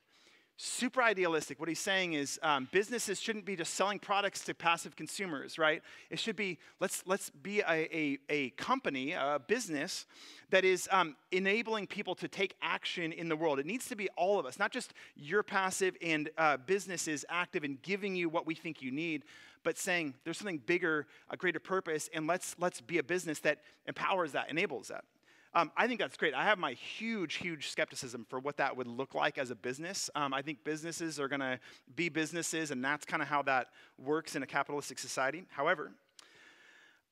super 0.57 1.01
idealistic. 1.01 1.59
What 1.59 1.67
he's 1.67 1.79
saying 1.79 2.13
is 2.13 2.39
um, 2.43 2.67
businesses 2.71 3.19
shouldn't 3.19 3.45
be 3.45 3.55
just 3.55 3.73
selling 3.73 3.99
products 3.99 4.43
to 4.45 4.53
passive 4.53 4.95
consumers, 4.95 5.57
right? 5.57 5.81
It 6.09 6.19
should 6.19 6.35
be 6.35 6.59
let's 6.79 7.03
let's 7.05 7.29
be 7.29 7.61
a, 7.61 7.95
a, 7.95 8.19
a 8.29 8.49
company, 8.51 9.13
a 9.13 9.41
business 9.45 10.05
that 10.51 10.63
is 10.63 10.87
um, 10.91 11.15
enabling 11.31 11.87
people 11.87 12.13
to 12.15 12.27
take 12.27 12.55
action 12.61 13.11
in 13.11 13.29
the 13.29 13.35
world. 13.35 13.59
It 13.59 13.65
needs 13.65 13.87
to 13.87 13.95
be 13.95 14.09
all 14.15 14.39
of 14.39 14.45
us, 14.45 14.59
not 14.59 14.71
just 14.71 14.93
your 15.15 15.41
passive 15.41 15.95
and 16.01 16.29
uh, 16.37 16.57
businesses 16.57 17.25
active 17.29 17.63
in 17.63 17.79
giving 17.81 18.15
you 18.15 18.29
what 18.29 18.45
we 18.45 18.53
think 18.53 18.81
you 18.81 18.91
need, 18.91 19.23
but 19.63 19.77
saying 19.77 20.13
there's 20.23 20.37
something 20.37 20.59
bigger, 20.59 21.07
a 21.29 21.37
greater 21.37 21.59
purpose, 21.59 22.09
and 22.13 22.27
let's 22.27 22.55
let's 22.59 22.79
be 22.79 22.99
a 22.99 23.03
business 23.03 23.39
that 23.39 23.59
empowers 23.87 24.33
that, 24.33 24.49
enables 24.51 24.89
that. 24.89 25.03
Um, 25.55 25.71
I 25.77 25.88
think 25.88 26.00
that's 26.00 26.17
great. 26.17 26.33
I 26.33 26.44
have 26.45 26.57
my 26.57 26.73
huge, 26.73 27.35
huge 27.35 27.69
skepticism 27.69 28.25
for 28.27 28.39
what 28.39 28.57
that 28.57 28.75
would 28.75 28.88
look 28.88 29.13
like 29.13 29.38
as 29.38 29.51
a 29.51 29.55
business. 29.55 30.09
Um, 30.15 30.33
I 30.33 30.41
think 30.41 30.63
businesses 30.63 31.19
are 31.19 31.27
going 31.27 31.41
to 31.41 31.59
be 31.95 32.09
businesses, 32.09 32.71
and 32.71 32.83
that's 32.83 33.05
kind 33.05 33.21
of 33.21 33.27
how 33.27 33.44
that 33.44 33.67
works 34.00 34.35
in 34.35 34.41
a 34.41 34.47
capitalistic 34.47 34.97
society. 34.97 35.44
However, 35.50 35.91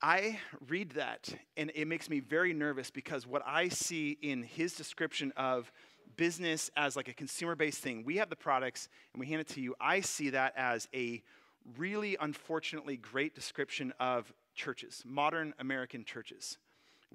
I 0.01 0.39
read 0.67 0.91
that, 0.91 1.29
and 1.55 1.71
it 1.75 1.85
makes 1.85 2.09
me 2.09 2.19
very 2.19 2.51
nervous 2.51 2.89
because 2.89 3.27
what 3.27 3.43
I 3.45 3.69
see 3.69 4.17
in 4.23 4.41
his 4.41 4.73
description 4.73 5.31
of 5.37 5.71
business 6.17 6.71
as 6.75 6.95
like 6.95 7.07
a 7.07 7.13
consumer 7.13 7.55
based 7.55 7.79
thing, 7.79 8.03
we 8.03 8.17
have 8.17 8.29
the 8.31 8.35
products 8.35 8.89
and 9.13 9.19
we 9.19 9.27
hand 9.27 9.41
it 9.41 9.47
to 9.49 9.61
you. 9.61 9.75
I 9.79 10.01
see 10.01 10.31
that 10.31 10.53
as 10.57 10.87
a 10.95 11.21
really 11.77 12.17
unfortunately 12.19 12.97
great 12.97 13.35
description 13.35 13.93
of 13.99 14.33
churches, 14.55 15.03
modern 15.05 15.53
American 15.59 16.03
churches. 16.03 16.57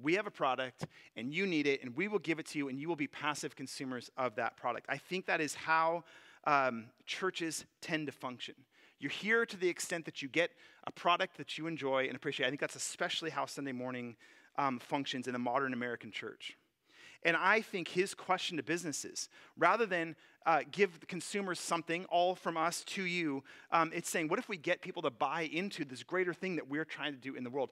We 0.01 0.15
have 0.15 0.27
a 0.27 0.31
product 0.31 0.87
and 1.17 1.33
you 1.33 1.47
need 1.47 1.67
it, 1.67 1.83
and 1.83 1.97
we 1.97 2.09
will 2.09 2.19
give 2.19 2.39
it 2.39 2.47
to 2.47 2.59
you, 2.59 2.69
and 2.69 2.79
you 2.79 2.89
will 2.89 2.97
be 2.97 3.07
passive 3.07 3.57
consumers 3.57 4.11
of 4.17 4.37
that 4.37 4.57
product. 4.57 4.87
I 4.89 4.99
think 4.99 5.27
that 5.27 5.41
is 5.41 5.55
how 5.55 6.05
um, 6.45 6.87
churches 7.07 7.65
tend 7.81 8.07
to 8.07 8.13
function. 8.13 8.55
You're 8.99 9.11
here 9.11 9.45
to 9.45 9.57
the 9.57 9.69
extent 9.69 10.05
that 10.07 10.23
you 10.23 10.29
get 10.29 10.51
a 10.87 10.91
product 10.91 11.37
that 11.37 11.59
you 11.59 11.67
enjoy 11.67 12.07
and 12.07 12.17
appreciate. 12.17 12.47
I 12.47 12.51
think 12.51 12.61
that's 12.61 12.77
especially 12.77 13.31
how 13.31 13.47
Sunday 13.47 13.73
morning 13.73 14.17
um, 14.57 14.79
functions 14.79 15.27
in 15.27 15.33
the 15.33 15.39
modern 15.39 15.73
American 15.73 16.11
church. 16.11 16.57
And 17.23 17.37
I 17.37 17.61
think 17.61 17.89
his 17.89 18.15
question 18.15 18.57
to 18.57 18.63
businesses, 18.63 19.29
rather 19.59 19.85
than 19.85 20.17
uh, 20.47 20.61
give 20.71 21.01
the 21.01 21.07
consumers 21.07 21.61
something 21.61 22.05
all 22.07 22.35
from 22.35 22.57
us 22.57 22.85
to 22.85 23.03
you, 23.03 23.43
um, 23.73 23.91
it's 23.93 24.09
saying, 24.09 24.29
what 24.29 24.39
if 24.39 24.49
we 24.49 24.57
get 24.57 24.81
people 24.81 25.03
to 25.03 25.11
buy 25.11 25.43
into 25.43 25.85
this 25.85 26.03
greater 26.03 26.33
thing 26.33 26.57
that 26.57 26.69
we're 26.69 26.85
trying 26.85 27.13
to 27.13 27.21
do 27.21 27.35
in 27.35 27.45
the 27.45 27.51
world? 27.51 27.71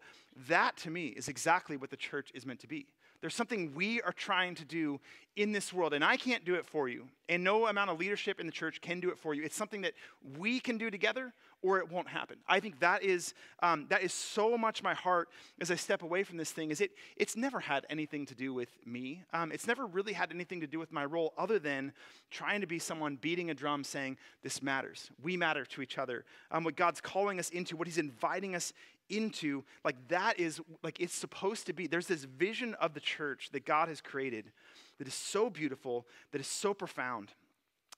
That, 0.48 0.76
to 0.78 0.90
me, 0.90 1.06
is 1.06 1.28
exactly 1.28 1.76
what 1.76 1.90
the 1.90 1.96
church 1.96 2.30
is 2.34 2.44
meant 2.44 2.60
to 2.60 2.66
be. 2.66 2.86
There's 3.24 3.34
something 3.34 3.72
we 3.74 4.02
are 4.02 4.12
trying 4.12 4.54
to 4.56 4.66
do 4.66 5.00
in 5.34 5.52
this 5.52 5.72
world, 5.72 5.94
and 5.94 6.04
I 6.04 6.18
can't 6.18 6.44
do 6.44 6.56
it 6.56 6.66
for 6.66 6.90
you. 6.90 7.06
And 7.30 7.42
no 7.42 7.66
amount 7.68 7.88
of 7.88 7.98
leadership 7.98 8.38
in 8.38 8.44
the 8.44 8.52
church 8.52 8.82
can 8.82 9.00
do 9.00 9.08
it 9.08 9.18
for 9.18 9.32
you. 9.32 9.42
It's 9.42 9.56
something 9.56 9.80
that 9.80 9.94
we 10.36 10.60
can 10.60 10.76
do 10.76 10.90
together, 10.90 11.32
or 11.62 11.78
it 11.78 11.90
won't 11.90 12.06
happen. 12.06 12.36
I 12.46 12.60
think 12.60 12.80
that 12.80 13.02
is, 13.02 13.32
um, 13.62 13.86
that 13.88 14.02
is 14.02 14.12
so 14.12 14.58
much 14.58 14.82
my 14.82 14.92
heart 14.92 15.30
as 15.58 15.70
I 15.70 15.74
step 15.74 16.02
away 16.02 16.22
from 16.22 16.36
this 16.36 16.52
thing, 16.52 16.70
is 16.70 16.82
it, 16.82 16.90
it's 17.16 17.34
never 17.34 17.60
had 17.60 17.86
anything 17.88 18.26
to 18.26 18.34
do 18.34 18.52
with 18.52 18.68
me. 18.84 19.22
Um, 19.32 19.52
it's 19.52 19.66
never 19.66 19.86
really 19.86 20.12
had 20.12 20.30
anything 20.30 20.60
to 20.60 20.66
do 20.66 20.78
with 20.78 20.92
my 20.92 21.06
role 21.06 21.32
other 21.38 21.58
than 21.58 21.94
trying 22.30 22.60
to 22.60 22.66
be 22.66 22.78
someone 22.78 23.16
beating 23.16 23.48
a 23.48 23.54
drum 23.54 23.84
saying, 23.84 24.18
this 24.42 24.62
matters. 24.62 25.10
We 25.22 25.38
matter 25.38 25.64
to 25.64 25.80
each 25.80 25.96
other. 25.96 26.26
Um, 26.50 26.62
what 26.62 26.76
God's 26.76 27.00
calling 27.00 27.38
us 27.38 27.48
into, 27.48 27.74
what 27.74 27.88
he's 27.88 27.96
inviting 27.96 28.54
us 28.54 28.74
into 29.10 29.64
like 29.84 29.96
that 30.08 30.38
is 30.40 30.60
like 30.82 31.00
it's 31.00 31.14
supposed 31.14 31.66
to 31.66 31.72
be 31.72 31.86
there's 31.86 32.06
this 32.06 32.24
vision 32.24 32.74
of 32.74 32.94
the 32.94 33.00
church 33.00 33.50
that 33.52 33.64
god 33.64 33.88
has 33.88 34.00
created 34.00 34.50
that 34.98 35.08
is 35.08 35.14
so 35.14 35.50
beautiful 35.50 36.06
that 36.32 36.40
is 36.40 36.46
so 36.46 36.74
profound. 36.74 37.30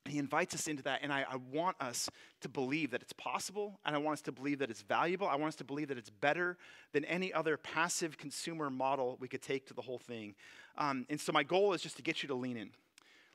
He 0.06 0.18
invites 0.18 0.54
us 0.54 0.68
into 0.68 0.84
that 0.84 1.00
and 1.02 1.12
I, 1.12 1.24
I, 1.28 1.36
want 1.36 1.76
us 1.80 2.08
to 2.40 2.48
believe 2.48 2.92
that 2.92 3.02
it's 3.02 3.12
possible 3.12 3.80
and 3.84 3.96
i 3.96 3.98
want 3.98 4.14
us 4.14 4.22
to 4.22 4.32
believe 4.32 4.60
that 4.60 4.70
it's 4.70 4.82
valuable. 4.82 5.26
I 5.26 5.34
want 5.34 5.48
us 5.48 5.56
to 5.56 5.64
believe 5.64 5.88
that 5.88 5.98
it's 5.98 6.10
better 6.10 6.56
than 6.92 7.04
any 7.06 7.32
other 7.32 7.56
passive 7.56 8.16
consumer 8.16 8.70
model 8.70 9.16
we 9.18 9.26
could 9.26 9.42
take 9.42 9.66
to 9.66 9.74
the 9.74 9.82
whole 9.82 9.98
thing. 9.98 10.36
Um, 10.78 11.06
and 11.10 11.20
so 11.20 11.32
my 11.32 11.42
goal 11.42 11.72
is 11.72 11.82
just 11.82 11.96
to 11.96 12.02
get 12.02 12.22
you 12.22 12.28
to 12.28 12.34
lean 12.34 12.56
in. 12.56 12.70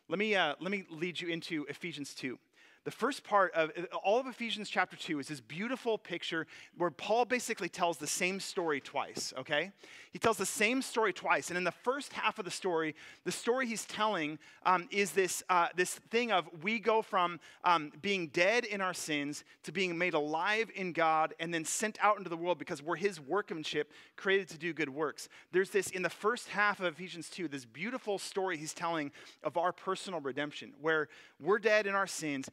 Let 0.07 0.17
me 0.17 0.35
uh, 0.35 0.55
let 0.61 0.71
me 0.71 0.85
lead 0.89 1.19
you 1.19 1.27
into 1.27 1.65
ephesians 1.69 2.13
2 2.13 2.39
The 2.83 2.91
first 2.91 3.23
part 3.23 3.53
of 3.53 3.71
all 4.03 4.19
of 4.19 4.25
Ephesians 4.25 4.67
chapter 4.67 4.97
2 4.97 5.19
is 5.19 5.27
this 5.27 5.39
beautiful 5.39 5.99
picture 5.99 6.47
where 6.75 6.89
Paul 6.89 7.25
basically 7.25 7.69
tells 7.69 7.97
the 7.97 8.07
same 8.07 8.39
story 8.39 8.81
twice, 8.81 9.33
okay? 9.37 9.71
He 10.11 10.17
tells 10.17 10.37
the 10.37 10.47
same 10.47 10.81
story 10.81 11.13
twice. 11.13 11.49
And 11.49 11.57
in 11.59 11.63
the 11.63 11.71
first 11.71 12.11
half 12.13 12.39
of 12.39 12.45
the 12.45 12.49
story, 12.49 12.95
the 13.23 13.31
story 13.31 13.67
he's 13.67 13.85
telling 13.85 14.39
um, 14.65 14.87
is 14.89 15.11
this, 15.11 15.43
uh, 15.47 15.67
this 15.75 15.93
thing 16.09 16.31
of 16.31 16.49
we 16.63 16.79
go 16.79 17.03
from 17.03 17.39
um, 17.63 17.91
being 18.01 18.27
dead 18.27 18.65
in 18.65 18.81
our 18.81 18.95
sins 18.95 19.43
to 19.61 19.71
being 19.71 19.95
made 19.95 20.15
alive 20.15 20.71
in 20.73 20.91
God 20.91 21.35
and 21.39 21.53
then 21.53 21.63
sent 21.63 21.99
out 22.01 22.17
into 22.17 22.31
the 22.31 22.37
world 22.37 22.57
because 22.57 22.81
we're 22.81 22.95
his 22.95 23.21
workmanship 23.21 23.91
created 24.15 24.49
to 24.49 24.57
do 24.57 24.73
good 24.73 24.89
works. 24.89 25.29
There's 25.51 25.69
this, 25.69 25.91
in 25.91 26.01
the 26.01 26.09
first 26.09 26.47
half 26.47 26.79
of 26.79 26.87
Ephesians 26.87 27.29
2, 27.29 27.47
this 27.47 27.63
beautiful 27.63 28.17
story 28.17 28.57
he's 28.57 28.73
telling 28.73 29.11
of 29.43 29.55
our 29.55 29.71
personal 29.71 30.19
redemption 30.19 30.73
where 30.81 31.09
we're 31.39 31.59
dead 31.59 31.85
in 31.85 31.93
our 31.93 32.07
sins 32.07 32.49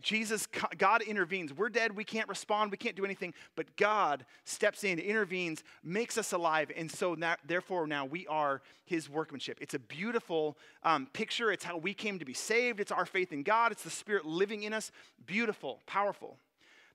Jesus, 0.00 0.46
God 0.78 1.02
intervenes. 1.02 1.52
We're 1.52 1.68
dead. 1.68 1.96
We 1.96 2.04
can't 2.04 2.28
respond. 2.28 2.70
We 2.70 2.76
can't 2.76 2.96
do 2.96 3.04
anything. 3.04 3.34
But 3.56 3.76
God 3.76 4.24
steps 4.44 4.84
in, 4.84 4.98
intervenes, 4.98 5.64
makes 5.82 6.16
us 6.18 6.32
alive. 6.32 6.70
And 6.76 6.90
so, 6.90 7.14
now, 7.14 7.36
therefore, 7.46 7.86
now 7.86 8.04
we 8.04 8.26
are 8.26 8.62
his 8.84 9.08
workmanship. 9.08 9.58
It's 9.60 9.74
a 9.74 9.78
beautiful 9.78 10.56
um, 10.82 11.06
picture. 11.12 11.50
It's 11.52 11.64
how 11.64 11.76
we 11.76 11.94
came 11.94 12.18
to 12.18 12.24
be 12.24 12.34
saved. 12.34 12.80
It's 12.80 12.92
our 12.92 13.06
faith 13.06 13.32
in 13.32 13.42
God. 13.42 13.72
It's 13.72 13.82
the 13.82 13.90
Spirit 13.90 14.24
living 14.24 14.62
in 14.62 14.72
us. 14.72 14.90
Beautiful, 15.26 15.80
powerful. 15.86 16.38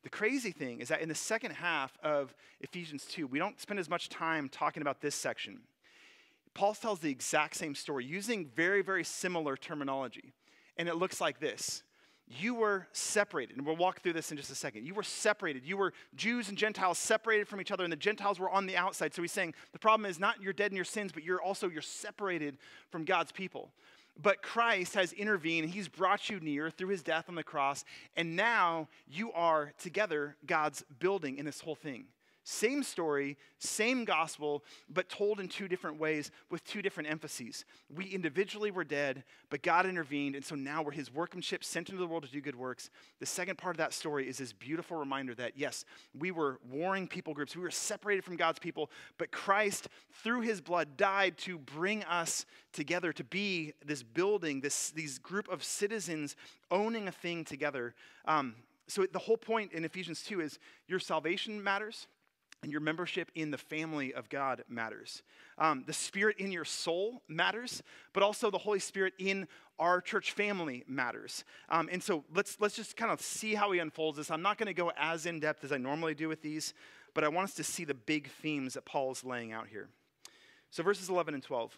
The 0.03 0.09
crazy 0.09 0.51
thing 0.51 0.79
is 0.79 0.89
that 0.89 1.01
in 1.01 1.09
the 1.09 1.15
second 1.15 1.51
half 1.51 1.97
of 2.03 2.35
Ephesians 2.59 3.05
2, 3.05 3.27
we 3.27 3.39
don't 3.39 3.59
spend 3.59 3.79
as 3.79 3.89
much 3.89 4.09
time 4.09 4.49
talking 4.49 4.81
about 4.81 5.01
this 5.01 5.15
section. 5.15 5.61
Paul 6.53 6.75
tells 6.75 6.99
the 6.99 7.09
exact 7.09 7.55
same 7.55 7.73
story 7.73 8.05
using 8.05 8.45
very, 8.55 8.81
very 8.81 9.03
similar 9.03 9.55
terminology. 9.55 10.33
And 10.77 10.87
it 10.87 10.95
looks 10.95 11.21
like 11.21 11.39
this 11.39 11.83
you 12.27 12.55
were 12.55 12.87
separated. 12.91 13.57
And 13.57 13.65
we'll 13.65 13.75
walk 13.75 14.01
through 14.01 14.13
this 14.13 14.31
in 14.31 14.37
just 14.37 14.51
a 14.51 14.55
second. 14.55 14.85
You 14.85 14.93
were 14.93 15.03
separated. 15.03 15.65
You 15.65 15.77
were 15.77 15.93
Jews 16.15 16.49
and 16.49 16.57
Gentiles 16.57 16.97
separated 16.97 17.47
from 17.47 17.61
each 17.61 17.71
other, 17.71 17.83
and 17.83 17.91
the 17.91 17.97
Gentiles 17.97 18.39
were 18.39 18.49
on 18.49 18.65
the 18.65 18.77
outside. 18.77 19.13
So 19.13 19.21
he's 19.21 19.31
saying 19.31 19.53
the 19.71 19.79
problem 19.79 20.09
is 20.09 20.19
not 20.19 20.41
you're 20.41 20.53
dead 20.53 20.71
in 20.71 20.75
your 20.75 20.85
sins, 20.85 21.11
but 21.11 21.23
you're 21.23 21.41
also 21.41 21.69
you're 21.69 21.81
separated 21.81 22.57
from 22.89 23.05
God's 23.05 23.31
people. 23.31 23.71
But 24.21 24.43
Christ 24.43 24.93
has 24.93 25.11
intervened. 25.13 25.69
He's 25.69 25.87
brought 25.87 26.29
you 26.29 26.39
near 26.39 26.69
through 26.69 26.89
his 26.89 27.01
death 27.01 27.25
on 27.29 27.35
the 27.35 27.43
cross, 27.43 27.83
and 28.15 28.35
now 28.35 28.87
you 29.07 29.31
are 29.33 29.73
together 29.79 30.35
God's 30.45 30.83
building 30.99 31.37
in 31.37 31.45
this 31.45 31.61
whole 31.61 31.75
thing. 31.75 32.05
Same 32.45 32.83
story, 32.83 33.37
same 33.57 34.03
gospel, 34.03 34.65
but 34.89 35.07
told 35.07 35.39
in 35.39 35.47
two 35.47 35.69
different 35.69 35.97
ways 35.97 36.29
with 36.51 36.61
two 36.65 36.81
different 36.81 37.09
emphases. 37.09 37.63
We 37.95 38.05
individually 38.07 38.69
were 38.69 38.83
dead, 38.83 39.23
but 39.49 39.63
God 39.63 39.85
intervened, 39.85 40.35
and 40.35 40.43
so 40.43 40.55
now 40.55 40.81
we're 40.81 40.91
his 40.91 41.13
workmanship 41.13 41.63
sent 41.63 41.87
into 41.87 42.01
the 42.01 42.07
world 42.07 42.23
to 42.23 42.31
do 42.31 42.41
good 42.41 42.57
works. 42.57 42.89
The 43.21 43.25
second 43.25 43.57
part 43.57 43.75
of 43.75 43.77
that 43.77 43.93
story 43.93 44.27
is 44.27 44.39
this 44.39 44.51
beautiful 44.51 44.97
reminder 44.97 45.33
that, 45.35 45.53
yes, 45.55 45.85
we 46.13 46.31
were 46.31 46.59
warring 46.69 47.07
people 47.07 47.33
groups, 47.33 47.55
we 47.55 47.61
were 47.61 47.71
separated 47.71 48.25
from 48.25 48.35
God's 48.35 48.59
people, 48.59 48.91
but 49.17 49.31
Christ, 49.31 49.87
through 50.11 50.41
his 50.41 50.59
blood, 50.59 50.97
died 50.97 51.37
to 51.39 51.57
bring 51.57 52.03
us 52.03 52.45
together, 52.73 53.13
to 53.13 53.23
be 53.23 53.71
this 53.85 54.03
building, 54.03 54.59
this 54.59 54.89
these 54.91 55.17
group 55.17 55.47
of 55.47 55.63
citizens 55.63 56.35
owning 56.69 57.07
a 57.07 57.11
thing 57.11 57.45
together. 57.45 57.95
Um, 58.25 58.55
so 58.87 59.05
the 59.05 59.19
whole 59.19 59.37
point 59.37 59.71
in 59.71 59.85
Ephesians 59.85 60.23
2 60.23 60.41
is 60.41 60.59
your 60.89 60.99
salvation 60.99 61.63
matters 61.63 62.07
and 62.63 62.71
your 62.71 62.81
membership 62.81 63.29
in 63.35 63.51
the 63.51 63.57
family 63.57 64.13
of 64.13 64.29
God 64.29 64.63
matters. 64.67 65.21
Um, 65.57 65.83
the 65.85 65.93
Spirit 65.93 66.37
in 66.39 66.51
your 66.51 66.65
soul 66.65 67.21
matters, 67.27 67.83
but 68.13 68.23
also 68.23 68.49
the 68.49 68.57
Holy 68.57 68.79
Spirit 68.79 69.13
in 69.19 69.47
our 69.77 70.01
church 70.01 70.31
family 70.31 70.83
matters. 70.87 71.43
Um, 71.69 71.89
and 71.91 72.01
so 72.01 72.23
let's, 72.33 72.57
let's 72.59 72.75
just 72.75 72.95
kind 72.95 73.11
of 73.11 73.21
see 73.21 73.53
how 73.53 73.71
he 73.71 73.79
unfolds 73.79 74.17
this. 74.17 74.31
I'm 74.31 74.41
not 74.41 74.57
going 74.57 74.67
to 74.67 74.73
go 74.73 74.91
as 74.97 75.25
in 75.25 75.39
depth 75.39 75.63
as 75.63 75.71
I 75.71 75.77
normally 75.77 76.15
do 76.15 76.29
with 76.29 76.41
these, 76.41 76.73
but 77.13 77.23
I 77.23 77.27
want 77.27 77.49
us 77.49 77.55
to 77.55 77.63
see 77.63 77.83
the 77.83 77.93
big 77.93 78.29
themes 78.29 78.75
that 78.75 78.85
Paul 78.85 79.11
is 79.11 79.23
laying 79.23 79.51
out 79.51 79.67
here. 79.67 79.89
So, 80.71 80.81
verses 80.81 81.09
11 81.09 81.33
and 81.33 81.43
12. 81.43 81.77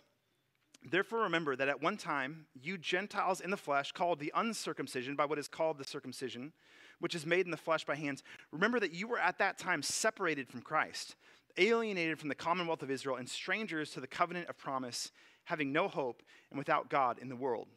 Therefore, 0.87 1.23
remember 1.23 1.55
that 1.55 1.67
at 1.67 1.81
one 1.81 1.97
time, 1.97 2.45
you 2.61 2.77
Gentiles 2.77 3.41
in 3.41 3.49
the 3.49 3.57
flesh, 3.57 3.91
called 3.91 4.19
the 4.19 4.31
uncircumcision 4.35 5.15
by 5.15 5.25
what 5.25 5.39
is 5.39 5.47
called 5.47 5.79
the 5.79 5.83
circumcision, 5.83 6.53
which 6.99 7.15
is 7.15 7.25
made 7.25 7.45
in 7.45 7.51
the 7.51 7.57
flesh 7.57 7.85
by 7.85 7.95
hands, 7.95 8.23
remember 8.51 8.79
that 8.79 8.93
you 8.93 9.07
were 9.07 9.19
at 9.19 9.37
that 9.39 9.57
time 9.57 9.81
separated 9.81 10.47
from 10.47 10.61
Christ, 10.61 11.15
alienated 11.57 12.19
from 12.19 12.29
the 12.29 12.35
commonwealth 12.35 12.83
of 12.83 12.91
Israel, 12.91 13.17
and 13.17 13.29
strangers 13.29 13.91
to 13.91 14.01
the 14.01 14.07
covenant 14.07 14.49
of 14.49 14.57
promise, 14.57 15.11
having 15.45 15.71
no 15.71 15.87
hope 15.87 16.23
and 16.49 16.57
without 16.57 16.89
God 16.89 17.19
in 17.19 17.29
the 17.29 17.35
world. 17.35 17.67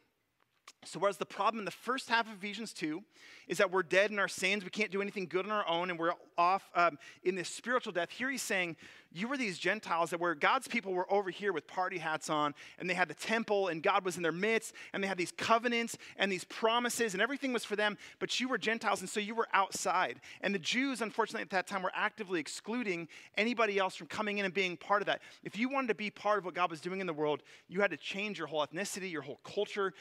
So, 0.85 0.99
whereas 0.99 1.17
the 1.17 1.27
problem 1.27 1.59
in 1.59 1.65
the 1.65 1.71
first 1.71 2.09
half 2.09 2.27
of 2.27 2.33
Ephesians 2.39 2.73
2 2.73 3.03
is 3.49 3.59
that 3.59 3.71
we're 3.71 3.83
dead 3.83 4.11
in 4.11 4.19
our 4.19 4.29
sins, 4.29 4.65
we 4.65 4.71
can't 4.71 4.91
do 4.91 5.03
anything 5.03 5.27
good 5.27 5.45
on 5.45 5.51
our 5.51 5.67
own, 5.69 5.91
and 5.91 5.99
we're 5.99 6.13
off 6.37 6.71
um, 6.75 6.99
in 7.25 7.35
this 7.35 7.49
spiritual 7.49 7.93
death, 7.93 8.11
here 8.11 8.31
he's 8.31 8.43
saying, 8.43 8.77
You 9.13 9.29
were 9.29 9.37
these 9.37 9.59
Gentiles 9.59 10.11
that 10.11 10.21
were 10.21 10.35
God's 10.35 10.69
people 10.69 10.93
were 10.93 11.11
over 11.13 11.31
here 11.31 11.53
with 11.53 11.67
party 11.67 11.99
hats 11.99 12.31
on, 12.31 12.55
and 12.79 12.89
they 12.89 12.95
had 12.95 13.09
the 13.09 13.15
temple, 13.15 13.69
and 13.69 13.83
God 13.83 14.05
was 14.05 14.17
in 14.17 14.23
their 14.23 14.33
midst, 14.33 14.75
and 14.93 15.03
they 15.03 15.09
had 15.09 15.19
these 15.19 15.33
covenants 15.33 15.99
and 16.17 16.31
these 16.31 16.45
promises, 16.45 17.15
and 17.15 17.23
everything 17.23 17.53
was 17.53 17.65
for 17.65 17.77
them, 17.77 17.99
but 18.19 18.39
you 18.39 18.49
were 18.49 18.59
Gentiles, 18.59 19.01
and 19.01 19.11
so 19.11 19.21
you 19.21 19.35
were 19.35 19.49
outside. 19.53 20.21
And 20.41 20.55
the 20.55 20.59
Jews, 20.59 21.03
unfortunately, 21.03 21.43
at 21.43 21.51
that 21.51 21.67
time 21.67 21.83
were 21.83 21.93
actively 21.95 22.41
excluding 22.41 23.09
anybody 23.37 23.79
else 23.79 23.97
from 23.97 24.07
coming 24.07 24.39
in 24.39 24.45
and 24.45 24.55
being 24.55 24.77
part 24.77 25.03
of 25.03 25.07
that. 25.07 25.23
If 25.43 25.59
you 25.59 25.69
wanted 25.69 25.89
to 25.89 25.95
be 25.95 26.11
part 26.11 26.39
of 26.39 26.45
what 26.45 26.55
God 26.55 26.71
was 26.71 26.81
doing 26.81 27.01
in 27.01 27.07
the 27.07 27.13
world, 27.13 27.43
you 27.69 27.81
had 27.81 27.91
to 27.91 27.97
change 27.97 28.39
your 28.39 28.47
whole 28.47 28.65
ethnicity, 28.65 29.11
your 29.11 29.23
whole 29.23 29.41
culture, 29.45 29.93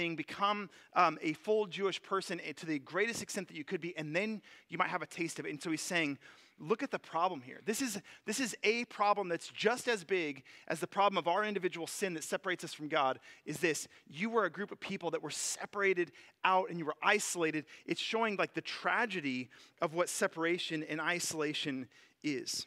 everything, 0.00 0.16
become 0.16 0.70
um, 0.94 1.18
a 1.22 1.34
full 1.34 1.66
Jewish 1.66 2.02
person 2.02 2.40
to 2.56 2.66
the 2.66 2.78
greatest 2.78 3.22
extent 3.22 3.48
that 3.48 3.56
you 3.56 3.64
could 3.64 3.80
be, 3.80 3.96
and 3.96 4.16
then 4.16 4.40
you 4.68 4.78
might 4.78 4.88
have 4.88 5.02
a 5.02 5.06
taste 5.06 5.38
of 5.38 5.46
it. 5.46 5.50
And 5.50 5.62
so 5.62 5.70
he's 5.70 5.82
saying, 5.82 6.18
look 6.58 6.82
at 6.82 6.90
the 6.90 6.98
problem 6.98 7.40
here. 7.40 7.60
This 7.64 7.82
is, 7.82 8.00
this 8.26 8.40
is 8.40 8.56
a 8.64 8.84
problem 8.86 9.28
that's 9.28 9.48
just 9.48 9.88
as 9.88 10.04
big 10.04 10.42
as 10.68 10.80
the 10.80 10.86
problem 10.86 11.18
of 11.18 11.28
our 11.28 11.44
individual 11.44 11.86
sin 11.86 12.14
that 12.14 12.24
separates 12.24 12.64
us 12.64 12.72
from 12.72 12.88
God. 12.88 13.18
Is 13.44 13.58
this 13.58 13.88
you 14.08 14.30
were 14.30 14.44
a 14.44 14.50
group 14.50 14.72
of 14.72 14.80
people 14.80 15.10
that 15.10 15.22
were 15.22 15.30
separated 15.30 16.12
out 16.44 16.70
and 16.70 16.78
you 16.78 16.86
were 16.86 16.96
isolated. 17.02 17.64
It's 17.86 18.00
showing 18.00 18.36
like 18.36 18.54
the 18.54 18.60
tragedy 18.60 19.50
of 19.80 19.94
what 19.94 20.08
separation 20.08 20.82
and 20.82 21.00
isolation 21.00 21.88
is. 22.22 22.66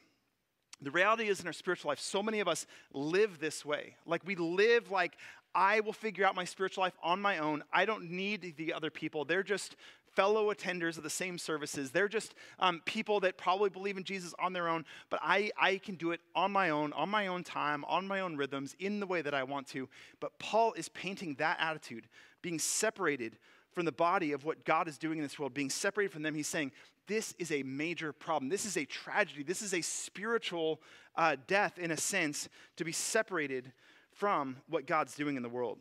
The 0.84 0.92
reality 0.92 1.28
is 1.28 1.40
in 1.40 1.48
our 1.48 1.54
spiritual 1.54 1.90
life, 1.90 2.00
so 2.00 2.22
many 2.22 2.40
of 2.40 2.48
us 2.48 2.66
live 2.94 3.40
this 3.40 3.66
way. 3.66 3.96
Like 4.06 4.22
we 4.25 4.36
live 4.36 4.92
like, 4.92 5.18
I 5.56 5.82
will 5.82 5.94
figure 5.94 6.25
out 6.25 6.36
my 6.36 6.46
spiritual 6.46 6.84
life 6.84 6.98
on 7.04 7.22
my 7.22 7.38
own. 7.38 7.63
I 7.72 7.86
don't 7.86 8.10
need 8.10 8.56
the 8.58 8.74
other 8.74 8.90
people. 8.90 9.24
They're 9.24 9.44
just 9.44 9.75
fellow 10.16 10.54
attenders 10.54 10.98
of 10.98 11.04
the 11.04 11.10
same 11.10 11.38
services. 11.38 11.92
They're 11.92 12.08
just 12.08 12.36
um, 12.60 12.82
people 12.86 13.20
that 13.22 13.38
probably 13.38 13.70
believe 13.70 13.98
in 13.98 14.04
Jesus 14.04 14.34
on 14.40 14.54
their 14.54 14.68
own, 14.68 14.86
but 15.10 15.20
I, 15.24 15.52
I 15.60 15.78
can 15.78 15.96
do 15.96 16.12
it 16.12 16.22
on 16.36 16.52
my 16.52 16.70
own, 16.70 16.94
on 16.94 17.10
my 17.10 17.28
own 17.28 17.44
time, 17.44 17.84
on 17.86 18.08
my 18.08 18.20
own 18.20 18.38
rhythms, 18.38 18.75
in 18.80 19.00
the 19.00 19.08
way 19.08 19.22
that 19.22 19.34
I 19.34 19.44
want 19.44 19.68
to. 19.70 19.90
But 20.20 20.38
Paul 20.40 20.74
is 20.74 20.90
painting 20.90 21.36
that 21.36 21.58
attitude, 21.60 22.08
being 22.42 22.60
separated 22.60 23.38
from 23.74 23.86
the 23.86 23.92
body 23.92 24.34
of 24.34 24.46
what 24.46 24.66
God 24.66 24.88
is 24.88 24.98
doing 25.00 25.18
in 25.18 25.24
this 25.24 25.40
world, 25.40 25.54
being 25.54 25.72
separated 25.72 26.12
from 26.12 26.22
them. 26.22 26.36
He's 26.36 26.48
saying, 26.48 26.72
this 27.07 27.33
is 27.38 27.51
a 27.51 27.63
major 27.63 28.13
problem. 28.13 28.50
This 28.50 28.65
is 28.65 28.77
a 28.77 28.86
tragedy. 28.86 29.43
This 29.43 29.62
is 29.62 29.74
a 29.74 29.81
spiritual 29.81 30.81
uh, 31.15 31.36
death, 31.48 31.77
in 31.77 31.91
a 31.91 31.98
sense, 31.98 32.50
to 32.77 32.86
be 32.86 32.91
separated 32.91 33.72
from 34.12 34.57
what 34.69 34.88
God's 34.88 35.15
doing 35.15 35.36
in 35.36 35.43
the 35.43 35.50
world. 35.50 35.79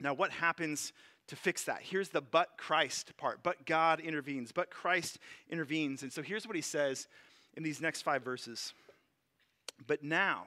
Now, 0.00 0.14
what 0.14 0.30
happens 0.30 0.92
to 1.28 1.36
fix 1.36 1.64
that. 1.64 1.80
Here's 1.80 2.10
the 2.10 2.20
but 2.20 2.50
Christ 2.58 3.16
part. 3.16 3.42
But 3.42 3.64
God 3.64 4.00
intervenes. 4.00 4.52
But 4.52 4.70
Christ 4.70 5.18
intervenes. 5.48 6.02
And 6.02 6.12
so 6.12 6.22
here's 6.22 6.46
what 6.46 6.56
he 6.56 6.62
says 6.62 7.08
in 7.56 7.62
these 7.62 7.80
next 7.80 8.02
five 8.02 8.22
verses. 8.22 8.74
But 9.86 10.02
now, 10.02 10.46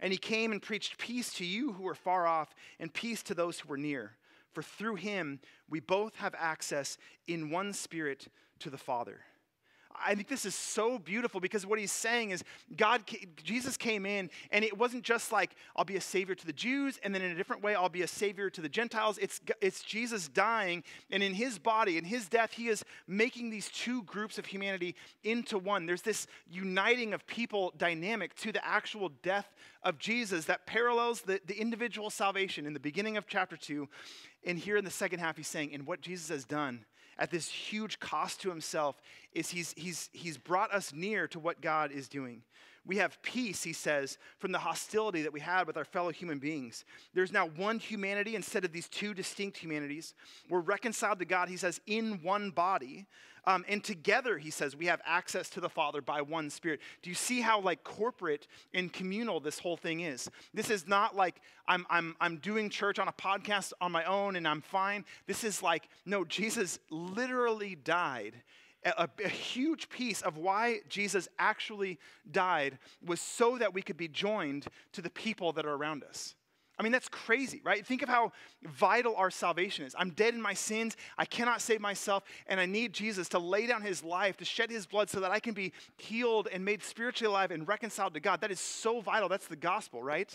And 0.00 0.12
he 0.12 0.18
came 0.18 0.52
and 0.52 0.62
preached 0.62 0.98
peace 0.98 1.32
to 1.34 1.44
you 1.44 1.72
who 1.72 1.82
were 1.82 1.94
far 1.94 2.26
off, 2.26 2.54
and 2.78 2.92
peace 2.92 3.22
to 3.24 3.34
those 3.34 3.60
who 3.60 3.68
were 3.68 3.76
near. 3.76 4.16
For 4.52 4.62
through 4.62 4.96
him 4.96 5.40
we 5.68 5.80
both 5.80 6.16
have 6.16 6.34
access 6.38 6.98
in 7.26 7.50
one 7.50 7.72
spirit 7.72 8.28
to 8.60 8.70
the 8.70 8.78
Father. 8.78 9.20
I 10.04 10.14
think 10.14 10.28
this 10.28 10.44
is 10.44 10.54
so 10.54 10.98
beautiful 10.98 11.40
because 11.40 11.66
what 11.66 11.78
he's 11.78 11.92
saying 11.92 12.30
is 12.30 12.44
God, 12.76 13.02
Jesus 13.42 13.76
came 13.76 14.06
in, 14.06 14.30
and 14.50 14.64
it 14.64 14.76
wasn't 14.76 15.02
just 15.02 15.32
like, 15.32 15.56
I'll 15.76 15.84
be 15.84 15.96
a 15.96 16.00
savior 16.00 16.34
to 16.34 16.46
the 16.46 16.52
Jews, 16.52 16.98
and 17.02 17.14
then 17.14 17.22
in 17.22 17.32
a 17.32 17.34
different 17.34 17.62
way, 17.62 17.74
I'll 17.74 17.88
be 17.88 18.02
a 18.02 18.08
savior 18.08 18.50
to 18.50 18.60
the 18.60 18.68
Gentiles. 18.68 19.18
It's, 19.18 19.40
it's 19.60 19.82
Jesus 19.82 20.28
dying, 20.28 20.84
and 21.10 21.22
in 21.22 21.34
his 21.34 21.58
body, 21.58 21.98
in 21.98 22.04
his 22.04 22.28
death, 22.28 22.52
he 22.52 22.68
is 22.68 22.84
making 23.06 23.50
these 23.50 23.68
two 23.70 24.02
groups 24.04 24.38
of 24.38 24.46
humanity 24.46 24.94
into 25.24 25.58
one. 25.58 25.86
There's 25.86 26.02
this 26.02 26.26
uniting 26.50 27.14
of 27.14 27.26
people 27.26 27.72
dynamic 27.76 28.34
to 28.36 28.52
the 28.52 28.64
actual 28.66 29.10
death 29.22 29.54
of 29.82 29.98
Jesus 29.98 30.44
that 30.46 30.66
parallels 30.66 31.22
the, 31.22 31.40
the 31.46 31.58
individual 31.58 32.10
salvation 32.10 32.66
in 32.66 32.72
the 32.72 32.80
beginning 32.80 33.16
of 33.16 33.26
chapter 33.26 33.56
2. 33.56 33.88
And 34.44 34.58
here 34.58 34.76
in 34.76 34.84
the 34.84 34.90
second 34.90 35.20
half, 35.20 35.36
he's 35.36 35.48
saying, 35.48 35.74
and 35.74 35.86
what 35.86 36.00
Jesus 36.00 36.28
has 36.28 36.44
done 36.44 36.84
at 37.18 37.30
this 37.30 37.48
huge 37.48 37.98
cost 37.98 38.40
to 38.42 38.48
himself 38.48 39.00
is 39.32 39.50
he's, 39.50 39.74
he's, 39.76 40.10
he's 40.12 40.38
brought 40.38 40.72
us 40.72 40.92
near 40.92 41.28
to 41.28 41.38
what 41.38 41.60
God 41.60 41.92
is 41.92 42.08
doing. 42.08 42.42
We 42.88 42.96
have 42.96 43.20
peace, 43.20 43.62
he 43.62 43.74
says, 43.74 44.16
from 44.38 44.50
the 44.50 44.58
hostility 44.58 45.20
that 45.22 45.32
we 45.32 45.40
had 45.40 45.66
with 45.66 45.76
our 45.76 45.84
fellow 45.84 46.10
human 46.10 46.38
beings. 46.38 46.86
There's 47.12 47.32
now 47.32 47.48
one 47.48 47.78
humanity 47.78 48.34
instead 48.34 48.64
of 48.64 48.72
these 48.72 48.88
two 48.88 49.12
distinct 49.12 49.58
humanities. 49.58 50.14
We're 50.48 50.60
reconciled 50.60 51.18
to 51.18 51.26
God, 51.26 51.50
he 51.50 51.58
says, 51.58 51.82
in 51.86 52.22
one 52.22 52.50
body. 52.50 53.06
Um, 53.44 53.64
and 53.68 53.84
together, 53.84 54.38
he 54.38 54.50
says, 54.50 54.74
we 54.74 54.86
have 54.86 55.02
access 55.04 55.50
to 55.50 55.60
the 55.60 55.68
Father 55.68 56.00
by 56.00 56.22
one 56.22 56.48
Spirit. 56.48 56.80
Do 57.02 57.10
you 57.10 57.14
see 57.14 57.42
how 57.42 57.60
like 57.60 57.84
corporate 57.84 58.46
and 58.72 58.90
communal 58.90 59.38
this 59.38 59.58
whole 59.58 59.76
thing 59.76 60.00
is? 60.00 60.30
This 60.54 60.70
is 60.70 60.88
not 60.88 61.14
like 61.14 61.42
I'm, 61.66 61.86
I'm, 61.90 62.16
I'm 62.22 62.38
doing 62.38 62.70
church 62.70 62.98
on 62.98 63.08
a 63.08 63.12
podcast 63.12 63.74
on 63.82 63.92
my 63.92 64.04
own 64.04 64.36
and 64.36 64.48
I'm 64.48 64.62
fine. 64.62 65.04
This 65.26 65.44
is 65.44 65.62
like, 65.62 65.88
no, 66.06 66.24
Jesus 66.24 66.78
literally 66.90 67.74
died 67.74 68.34
a, 68.96 69.08
a, 69.24 69.28
huge 69.28 69.88
piece 69.88 70.22
of 70.22 70.36
why 70.36 70.80
Jesus 70.88 71.28
actually 71.38 71.98
died 72.30 72.78
was 73.04 73.20
so 73.20 73.58
that 73.58 73.74
we 73.74 73.82
could 73.82 73.96
be 73.96 74.08
joined 74.08 74.66
to 74.92 75.02
the 75.02 75.10
people 75.10 75.52
that 75.52 75.66
are 75.66 75.74
around 75.74 76.04
us. 76.04 76.34
I 76.78 76.84
mean, 76.84 76.92
that's 76.92 77.08
crazy, 77.08 77.60
right? 77.64 77.84
Think 77.84 78.02
of 78.02 78.08
how 78.08 78.30
vital 78.62 79.16
our 79.16 79.32
salvation 79.32 79.84
is. 79.84 79.96
I'm 79.98 80.10
dead 80.10 80.34
in 80.34 80.40
my 80.40 80.54
sins. 80.54 80.96
I 81.16 81.24
cannot 81.24 81.60
save 81.60 81.80
myself. 81.80 82.22
And 82.46 82.60
I 82.60 82.66
need 82.66 82.92
Jesus 82.92 83.28
to 83.30 83.40
lay 83.40 83.66
down 83.66 83.82
his 83.82 84.04
life, 84.04 84.36
to 84.36 84.44
shed 84.44 84.70
his 84.70 84.86
blood 84.86 85.10
so 85.10 85.18
that 85.20 85.32
I 85.32 85.40
can 85.40 85.54
be 85.54 85.72
healed 85.96 86.46
and 86.52 86.64
made 86.64 86.84
spiritually 86.84 87.32
alive 87.32 87.50
and 87.50 87.66
reconciled 87.66 88.14
to 88.14 88.20
God. 88.20 88.40
That 88.40 88.52
is 88.52 88.60
so 88.60 89.00
vital. 89.00 89.28
That's 89.28 89.48
the 89.48 89.56
gospel, 89.56 90.04
right? 90.04 90.32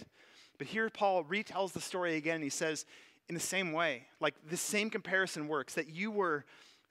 But 0.58 0.68
here 0.68 0.90
Paul 0.90 1.24
retells 1.24 1.72
the 1.72 1.82
story 1.82 2.18
again. 2.18 2.42
He 2.42 2.50
says, 2.50 2.86
in 3.30 3.36
the 3.36 3.42
same 3.42 3.72
way, 3.72 4.08
like 4.20 4.36
the 4.50 4.58
same 4.58 4.90
comparison 4.90 5.48
works, 5.48 5.76
that 5.76 5.90
you 5.90 6.12
were 6.12 6.44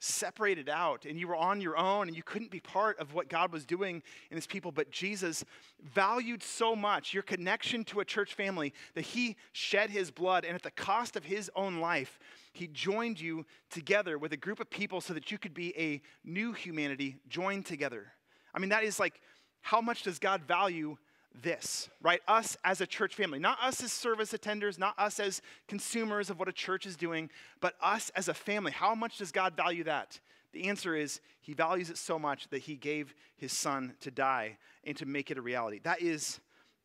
separated 0.03 0.67
out 0.67 1.05
and 1.05 1.17
you 1.17 1.27
were 1.27 1.35
on 1.35 1.61
your 1.61 1.77
own 1.77 2.07
and 2.07 2.17
you 2.17 2.23
couldn't 2.23 2.51
be 2.51 2.59
part 2.59 2.99
of 2.99 3.13
what 3.13 3.29
God 3.29 3.53
was 3.53 3.65
doing 3.65 4.03
in 4.29 4.35
his 4.35 4.45
people. 4.45 4.71
But 4.71 4.91
Jesus 4.91 5.45
valued 5.81 6.43
so 6.43 6.75
much 6.75 7.13
your 7.13 7.23
connection 7.23 7.83
to 7.85 8.01
a 8.01 8.05
church 8.05 8.33
family 8.33 8.73
that 8.95 9.01
he 9.01 9.37
shed 9.53 9.89
his 9.89 10.11
blood 10.11 10.43
and 10.43 10.55
at 10.55 10.63
the 10.63 10.71
cost 10.71 11.15
of 11.15 11.23
his 11.23 11.49
own 11.55 11.79
life, 11.79 12.19
he 12.51 12.67
joined 12.67 13.19
you 13.19 13.45
together 13.69 14.17
with 14.17 14.33
a 14.33 14.37
group 14.37 14.59
of 14.59 14.69
people 14.69 14.99
so 14.99 15.13
that 15.13 15.31
you 15.31 15.37
could 15.37 15.53
be 15.53 15.73
a 15.77 16.01
new 16.23 16.51
humanity 16.51 17.15
joined 17.29 17.65
together. 17.65 18.11
I 18.53 18.59
mean, 18.59 18.69
that 18.69 18.83
is 18.83 18.99
like, 18.99 19.21
how 19.61 19.79
much 19.79 20.03
does 20.03 20.19
God 20.19 20.41
value 20.41 20.97
this, 21.41 21.89
right? 22.01 22.21
Us 22.27 22.57
as 22.63 22.81
a 22.81 22.87
church 22.87 23.15
family, 23.15 23.39
not 23.39 23.57
us 23.61 23.83
as 23.83 23.91
service 23.91 24.33
attenders, 24.33 24.77
not 24.77 24.97
us 24.97 25.19
as 25.19 25.41
consumers 25.67 26.29
of 26.29 26.39
what 26.39 26.47
a 26.47 26.53
church 26.53 26.85
is 26.85 26.95
doing, 26.95 27.29
but 27.59 27.75
us 27.81 28.11
as 28.15 28.27
a 28.27 28.33
family. 28.33 28.71
How 28.71 28.93
much 28.93 29.17
does 29.17 29.31
God 29.31 29.55
value 29.55 29.83
that? 29.85 30.19
The 30.51 30.65
answer 30.69 30.95
is 30.95 31.19
He 31.41 31.53
values 31.53 31.89
it 31.89 31.97
so 31.97 32.19
much 32.19 32.47
that 32.49 32.59
He 32.59 32.75
gave 32.75 33.15
His 33.35 33.51
Son 33.51 33.95
to 34.01 34.11
die 34.11 34.57
and 34.83 34.95
to 34.97 35.05
make 35.05 35.31
it 35.31 35.37
a 35.37 35.41
reality. 35.41 35.79
That 35.83 36.01
is 36.01 36.39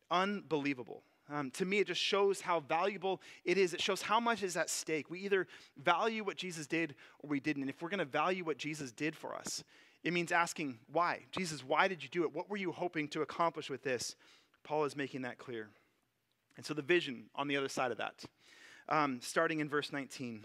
unbelievable. 0.09 1.03
Um, 1.31 1.51
to 1.51 1.65
me, 1.65 1.77
it 1.77 1.87
just 1.87 2.01
shows 2.01 2.41
how 2.41 2.61
valuable 2.61 3.21
it 3.45 3.59
is. 3.59 3.75
It 3.75 3.81
shows 3.81 4.01
how 4.01 4.19
much 4.19 4.41
is 4.41 4.57
at 4.57 4.69
stake. 4.69 5.11
We 5.11 5.19
either 5.19 5.45
value 5.77 6.23
what 6.23 6.37
Jesus 6.37 6.65
did 6.65 6.95
or 7.19 7.29
we 7.29 7.39
didn't. 7.39 7.61
And 7.61 7.69
if 7.69 7.83
we're 7.83 7.89
going 7.89 7.99
to 7.99 8.05
value 8.05 8.43
what 8.43 8.57
Jesus 8.57 8.91
did 8.91 9.15
for 9.15 9.35
us, 9.35 9.63
it 10.03 10.13
means 10.13 10.31
asking, 10.31 10.79
why? 10.91 11.25
Jesus, 11.31 11.63
why 11.63 11.87
did 11.87 12.01
you 12.01 12.09
do 12.09 12.23
it? 12.23 12.33
What 12.33 12.49
were 12.49 12.57
you 12.57 12.71
hoping 12.71 13.07
to 13.09 13.21
accomplish 13.21 13.69
with 13.69 13.83
this? 13.83 14.15
Paul 14.69 14.85
is 14.85 14.95
making 14.95 15.23
that 15.23 15.39
clear. 15.39 15.67
And 16.55 16.63
so 16.63 16.75
the 16.75 16.83
vision 16.83 17.23
on 17.33 17.47
the 17.47 17.57
other 17.57 17.67
side 17.67 17.89
of 17.89 17.97
that, 17.97 18.23
um, 18.87 19.19
starting 19.19 19.61
in 19.61 19.67
verse 19.67 19.91
19. 19.91 20.43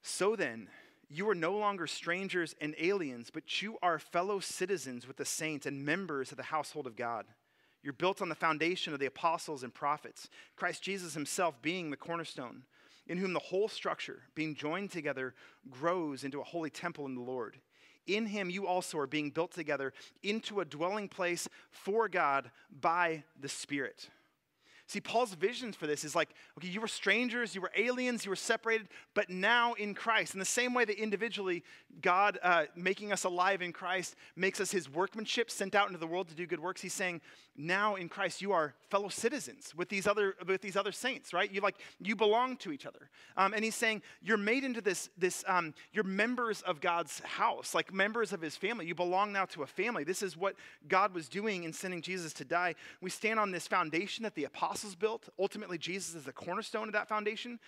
So 0.00 0.36
then, 0.36 0.68
you 1.10 1.28
are 1.28 1.34
no 1.34 1.52
longer 1.52 1.86
strangers 1.86 2.54
and 2.58 2.74
aliens, 2.78 3.28
but 3.30 3.60
you 3.60 3.76
are 3.82 3.98
fellow 3.98 4.40
citizens 4.40 5.06
with 5.06 5.18
the 5.18 5.24
saints 5.26 5.66
and 5.66 5.84
members 5.84 6.30
of 6.30 6.38
the 6.38 6.44
household 6.44 6.86
of 6.86 6.96
God. 6.96 7.26
You're 7.82 7.92
built 7.92 8.22
on 8.22 8.30
the 8.30 8.34
foundation 8.34 8.94
of 8.94 9.00
the 9.00 9.06
apostles 9.06 9.62
and 9.62 9.74
prophets, 9.74 10.30
Christ 10.56 10.82
Jesus 10.82 11.12
himself 11.12 11.60
being 11.60 11.90
the 11.90 11.96
cornerstone, 11.98 12.62
in 13.06 13.18
whom 13.18 13.34
the 13.34 13.38
whole 13.38 13.68
structure, 13.68 14.22
being 14.34 14.54
joined 14.54 14.90
together, 14.92 15.34
grows 15.68 16.24
into 16.24 16.40
a 16.40 16.44
holy 16.44 16.70
temple 16.70 17.04
in 17.04 17.16
the 17.16 17.20
Lord. 17.20 17.58
In 18.06 18.26
him 18.26 18.50
you 18.50 18.66
also 18.66 18.98
are 18.98 19.06
being 19.06 19.30
built 19.30 19.52
together 19.52 19.92
into 20.22 20.60
a 20.60 20.64
dwelling 20.64 21.08
place 21.08 21.48
for 21.70 22.08
God 22.08 22.50
by 22.80 23.24
the 23.40 23.48
Spirit. 23.48 24.10
See, 24.88 25.00
Paul's 25.00 25.34
vision 25.34 25.72
for 25.72 25.88
this 25.88 26.04
is 26.04 26.14
like, 26.14 26.30
okay, 26.56 26.68
you 26.68 26.80
were 26.80 26.86
strangers, 26.86 27.54
you 27.54 27.60
were 27.60 27.72
aliens, 27.76 28.24
you 28.24 28.30
were 28.30 28.36
separated, 28.36 28.86
but 29.14 29.28
now 29.28 29.72
in 29.74 29.94
Christ. 29.94 30.34
In 30.34 30.38
the 30.38 30.44
same 30.44 30.74
way 30.74 30.84
that 30.84 30.96
individually, 31.02 31.64
God 32.00 32.38
uh, 32.40 32.66
making 32.76 33.12
us 33.12 33.24
alive 33.24 33.62
in 33.62 33.72
Christ 33.72 34.14
makes 34.36 34.60
us 34.60 34.70
his 34.70 34.88
workmanship 34.88 35.50
sent 35.50 35.74
out 35.74 35.88
into 35.88 35.98
the 35.98 36.06
world 36.06 36.28
to 36.28 36.34
do 36.34 36.46
good 36.46 36.60
works, 36.60 36.80
he's 36.80 36.94
saying, 36.94 37.20
now 37.56 37.94
in 37.94 38.08
Christ 38.08 38.42
you 38.42 38.52
are 38.52 38.74
fellow 38.90 39.08
citizens 39.08 39.74
with 39.74 39.88
these 39.88 40.06
other 40.06 40.34
with 40.46 40.60
these 40.60 40.76
other 40.76 40.92
saints, 40.92 41.32
right? 41.32 41.50
You 41.50 41.62
like 41.62 41.76
you 41.98 42.14
belong 42.14 42.58
to 42.58 42.70
each 42.70 42.84
other, 42.84 43.08
um, 43.36 43.54
and 43.54 43.64
he's 43.64 43.74
saying 43.74 44.02
you're 44.22 44.36
made 44.36 44.62
into 44.62 44.82
this 44.82 45.08
this 45.16 45.42
um, 45.48 45.72
you're 45.92 46.04
members 46.04 46.60
of 46.62 46.82
God's 46.82 47.20
house, 47.20 47.74
like 47.74 47.94
members 47.94 48.34
of 48.34 48.42
His 48.42 48.56
family. 48.56 48.86
You 48.86 48.94
belong 48.94 49.32
now 49.32 49.46
to 49.46 49.62
a 49.62 49.66
family. 49.66 50.04
This 50.04 50.22
is 50.22 50.36
what 50.36 50.54
God 50.86 51.14
was 51.14 51.30
doing 51.30 51.64
in 51.64 51.72
sending 51.72 52.02
Jesus 52.02 52.34
to 52.34 52.44
die. 52.44 52.74
We 53.00 53.08
stand 53.08 53.40
on 53.40 53.50
this 53.50 53.66
foundation 53.66 54.24
that 54.24 54.34
the 54.34 54.44
apostles 54.44 54.75
built. 54.94 55.28
Ultimately, 55.38 55.78
Jesus 55.78 56.14
is 56.14 56.24
the 56.24 56.32
cornerstone 56.32 56.88
of 56.88 56.92
that 56.92 57.08
foundation. 57.08 57.58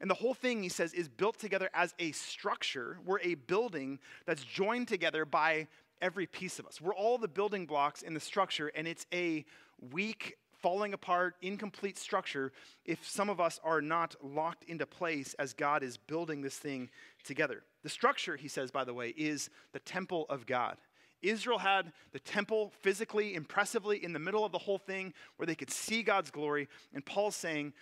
And 0.00 0.10
the 0.10 0.14
whole 0.14 0.34
thing, 0.34 0.62
he 0.62 0.68
says, 0.68 0.92
is 0.92 1.08
built 1.08 1.38
together 1.38 1.70
as 1.74 1.94
a 1.98 2.12
structure. 2.12 2.98
We're 3.04 3.20
a 3.20 3.34
building 3.34 3.98
that's 4.26 4.44
joined 4.44 4.88
together 4.88 5.24
by 5.24 5.68
every 6.00 6.26
piece 6.26 6.58
of 6.58 6.66
us. 6.66 6.80
We're 6.80 6.94
all 6.94 7.18
the 7.18 7.28
building 7.28 7.66
blocks 7.66 8.02
in 8.02 8.14
the 8.14 8.20
structure, 8.20 8.70
and 8.74 8.86
it's 8.86 9.06
a 9.12 9.44
weak, 9.90 10.36
falling 10.60 10.92
apart, 10.92 11.34
incomplete 11.42 11.98
structure 11.98 12.52
if 12.84 13.08
some 13.08 13.28
of 13.28 13.40
us 13.40 13.60
are 13.62 13.80
not 13.80 14.14
locked 14.22 14.64
into 14.64 14.86
place 14.86 15.34
as 15.38 15.52
God 15.52 15.82
is 15.82 15.96
building 15.96 16.42
this 16.42 16.56
thing 16.56 16.90
together. 17.24 17.62
The 17.82 17.88
structure, 17.88 18.36
he 18.36 18.48
says, 18.48 18.70
by 18.70 18.84
the 18.84 18.94
way, 18.94 19.14
is 19.16 19.50
the 19.72 19.78
temple 19.78 20.26
of 20.28 20.46
God. 20.46 20.76
Israel 21.22 21.58
had 21.58 21.92
the 22.12 22.20
temple 22.20 22.72
physically, 22.80 23.34
impressively 23.34 24.02
in 24.02 24.12
the 24.12 24.18
middle 24.18 24.44
of 24.44 24.52
the 24.52 24.58
whole 24.58 24.78
thing 24.78 25.12
where 25.36 25.46
they 25.46 25.54
could 25.54 25.70
see 25.70 26.02
God's 26.02 26.30
glory. 26.30 26.68
And 26.94 27.04
Paul's 27.04 27.36
saying, 27.36 27.72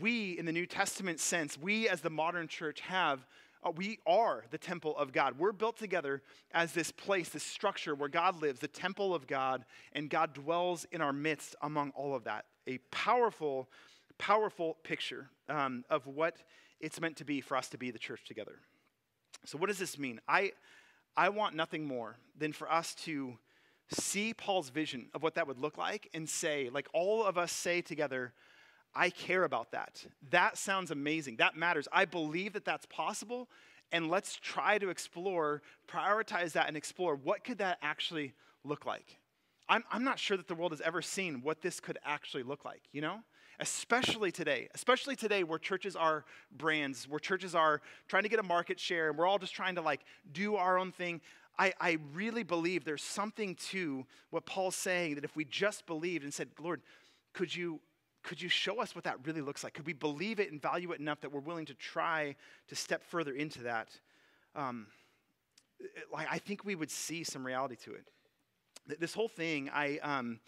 we, 0.00 0.38
in 0.38 0.46
the 0.46 0.52
New 0.52 0.66
Testament 0.66 1.20
sense, 1.20 1.58
we 1.58 1.88
as 1.88 2.00
the 2.00 2.10
modern 2.10 2.48
church 2.48 2.80
have 2.80 3.26
uh, 3.64 3.70
we 3.72 3.98
are 4.06 4.44
the 4.50 4.58
temple 4.58 4.96
of 4.96 5.12
God. 5.12 5.38
We're 5.38 5.52
built 5.52 5.76
together 5.76 6.22
as 6.52 6.72
this 6.72 6.92
place, 6.92 7.28
this 7.30 7.42
structure 7.42 7.94
where 7.94 8.08
God 8.08 8.40
lives, 8.40 8.60
the 8.60 8.68
temple 8.68 9.14
of 9.14 9.26
God, 9.26 9.64
and 9.92 10.08
God 10.08 10.32
dwells 10.32 10.86
in 10.92 11.00
our 11.00 11.12
midst 11.12 11.56
among 11.62 11.90
all 11.90 12.14
of 12.14 12.24
that. 12.24 12.44
A 12.66 12.78
powerful, 12.90 13.68
powerful 14.18 14.76
picture 14.84 15.30
um, 15.48 15.84
of 15.90 16.06
what 16.06 16.36
it's 16.80 17.00
meant 17.00 17.16
to 17.16 17.24
be 17.24 17.40
for 17.40 17.56
us 17.56 17.68
to 17.70 17.78
be 17.78 17.90
the 17.90 17.98
church 17.98 18.24
together. 18.26 18.60
So, 19.44 19.58
what 19.58 19.68
does 19.68 19.78
this 19.78 19.98
mean? 19.98 20.20
I, 20.28 20.52
I 21.18 21.30
want 21.30 21.56
nothing 21.56 21.84
more 21.84 22.16
than 22.38 22.52
for 22.52 22.70
us 22.70 22.94
to 23.06 23.36
see 23.90 24.32
Paul's 24.32 24.68
vision 24.68 25.08
of 25.12 25.22
what 25.24 25.34
that 25.34 25.48
would 25.48 25.58
look 25.58 25.76
like 25.76 26.08
and 26.14 26.28
say, 26.28 26.70
like 26.72 26.86
all 26.92 27.24
of 27.24 27.36
us 27.36 27.50
say 27.50 27.80
together, 27.80 28.32
I 28.94 29.10
care 29.10 29.42
about 29.42 29.72
that. 29.72 30.06
That 30.30 30.56
sounds 30.56 30.92
amazing. 30.92 31.38
That 31.38 31.56
matters. 31.56 31.88
I 31.90 32.04
believe 32.04 32.52
that 32.52 32.64
that's 32.64 32.86
possible. 32.86 33.48
And 33.90 34.08
let's 34.08 34.36
try 34.36 34.78
to 34.78 34.90
explore, 34.90 35.60
prioritize 35.88 36.52
that, 36.52 36.68
and 36.68 36.76
explore 36.76 37.16
what 37.16 37.42
could 37.42 37.58
that 37.58 37.78
actually 37.82 38.32
look 38.62 38.86
like. 38.86 39.16
I'm, 39.68 39.82
I'm 39.90 40.04
not 40.04 40.20
sure 40.20 40.36
that 40.36 40.46
the 40.46 40.54
world 40.54 40.70
has 40.70 40.80
ever 40.82 41.02
seen 41.02 41.42
what 41.42 41.62
this 41.62 41.80
could 41.80 41.98
actually 42.04 42.44
look 42.44 42.64
like, 42.64 42.82
you 42.92 43.00
know? 43.00 43.18
Especially 43.60 44.30
today, 44.30 44.68
especially 44.74 45.16
today 45.16 45.42
where 45.42 45.58
churches 45.58 45.96
are 45.96 46.24
brands, 46.56 47.08
where 47.08 47.18
churches 47.18 47.54
are 47.54 47.80
trying 48.06 48.22
to 48.22 48.28
get 48.28 48.38
a 48.38 48.44
market 48.44 48.78
share, 48.78 49.08
and 49.08 49.18
we're 49.18 49.26
all 49.26 49.38
just 49.38 49.54
trying 49.54 49.74
to 49.74 49.80
like 49.82 50.00
do 50.32 50.54
our 50.56 50.78
own 50.78 50.92
thing. 50.92 51.20
I, 51.58 51.72
I 51.80 51.98
really 52.14 52.44
believe 52.44 52.84
there's 52.84 53.02
something 53.02 53.56
to 53.70 54.06
what 54.30 54.46
Paul's 54.46 54.76
saying 54.76 55.16
that 55.16 55.24
if 55.24 55.34
we 55.34 55.44
just 55.44 55.86
believed 55.86 56.22
and 56.22 56.32
said, 56.32 56.48
Lord, 56.60 56.82
could 57.32 57.54
you 57.54 57.80
could 58.22 58.42
you 58.42 58.48
show 58.48 58.80
us 58.80 58.94
what 58.94 59.04
that 59.04 59.16
really 59.24 59.40
looks 59.40 59.64
like? 59.64 59.74
Could 59.74 59.86
we 59.86 59.92
believe 59.92 60.38
it 60.38 60.52
and 60.52 60.60
value 60.60 60.92
it 60.92 61.00
enough 61.00 61.20
that 61.22 61.32
we're 61.32 61.40
willing 61.40 61.66
to 61.66 61.74
try 61.74 62.36
to 62.68 62.74
step 62.76 63.02
further 63.02 63.32
into 63.32 63.62
that? 63.62 63.88
Um, 64.54 64.86
like 66.12 66.26
I 66.30 66.38
think 66.38 66.64
we 66.64 66.74
would 66.74 66.90
see 66.90 67.24
some 67.24 67.46
reality 67.46 67.76
to 67.84 67.94
it. 67.94 69.00
This 69.00 69.14
whole 69.14 69.28
thing, 69.28 69.70
I, 69.72 69.98
um, 69.98 70.40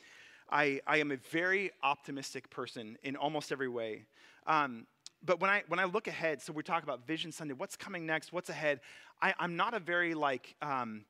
I, 0.51 0.81
I 0.87 0.99
am 0.99 1.13
a 1.13 1.17
very 1.17 1.71
optimistic 1.83 2.51
person 2.51 2.99
in 3.03 3.17
almost 3.17 3.53
every 3.53 3.69
way. 3.69 4.05
Um, 4.47 4.87
but 5.25 5.41
when 5.41 5.51
I 5.51 5.63
when 5.69 5.79
I 5.79 5.85
look 5.85 6.09
ahead, 6.09 6.41
so 6.41 6.53
we 6.53 6.63
talk 6.63 6.83
about 6.83 7.07
Vision 7.07 7.31
Sunday, 7.31 7.55
what's 7.55 7.77
coming 7.77 8.07
next, 8.07 8.33
what's 8.33 8.49
ahead. 8.49 8.81
I, 9.21 9.35
am 9.39 9.55
not 9.57 9.75
a 9.75 9.79
very 9.79 10.15
like 10.15 10.55
um, 10.63 11.05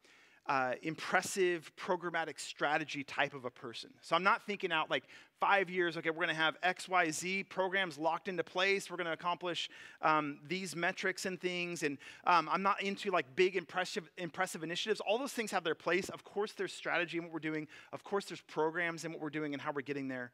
uh, 0.51 0.73
impressive 0.83 1.71
programmatic 1.77 2.41
strategy 2.41 3.05
type 3.05 3.35
of 3.35 3.45
a 3.45 3.51
person. 3.51 3.89
So 4.01 4.17
I'm 4.17 4.25
not 4.25 4.45
thinking 4.47 4.73
out 4.73 4.91
like 4.91 5.05
five 5.39 5.71
years, 5.71 5.97
okay, 5.97 6.11
we're 6.11 6.17
going 6.17 6.29
to 6.29 6.35
have 6.35 6.57
X, 6.65 6.89
Y, 6.89 7.09
Z 7.13 7.45
programs 7.45 7.97
locked 7.97 8.27
into 8.27 8.43
place. 8.43 8.91
We're 8.91 8.97
going 8.97 9.07
to 9.07 9.13
accomplish 9.13 9.71
um, 10.03 10.41
these 10.49 10.75
metrics 10.75 11.25
and 11.25 11.41
things. 11.41 11.85
And 11.85 11.99
um, 12.27 12.49
I'm 12.51 12.63
not 12.63 12.83
into 12.83 13.13
like 13.13 13.27
big, 13.37 13.55
impressive, 13.55 14.11
impressive 14.19 14.65
initiatives. 14.65 15.01
All 15.01 15.19
those 15.19 15.33
things 15.33 15.53
have 15.53 15.63
their 15.63 15.77
place. 15.77 16.09
Of 16.09 16.25
course, 16.25 16.51
there's 16.51 16.73
strategy 16.73 17.19
in 17.19 17.23
what 17.23 17.33
we're 17.33 17.39
doing. 17.39 17.69
Of 17.93 18.03
course, 18.03 18.25
there's 18.25 18.41
programs 18.41 19.05
in 19.05 19.13
what 19.13 19.21
we're 19.21 19.31
doing 19.31 19.53
and 19.53 19.63
how 19.63 19.71
we're 19.71 19.83
getting 19.83 20.09
there. 20.09 20.33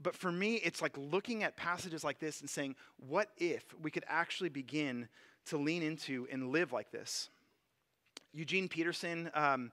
But 0.00 0.14
for 0.14 0.30
me, 0.30 0.54
it's 0.62 0.80
like 0.80 0.96
looking 0.96 1.42
at 1.42 1.56
passages 1.56 2.04
like 2.04 2.20
this 2.20 2.42
and 2.42 2.48
saying, 2.48 2.76
what 3.08 3.30
if 3.38 3.64
we 3.82 3.90
could 3.90 4.04
actually 4.06 4.50
begin 4.50 5.08
to 5.46 5.58
lean 5.58 5.82
into 5.82 6.28
and 6.30 6.52
live 6.52 6.72
like 6.72 6.92
this? 6.92 7.28
Eugene 8.38 8.68
Peterson 8.68 9.28
um, 9.34 9.72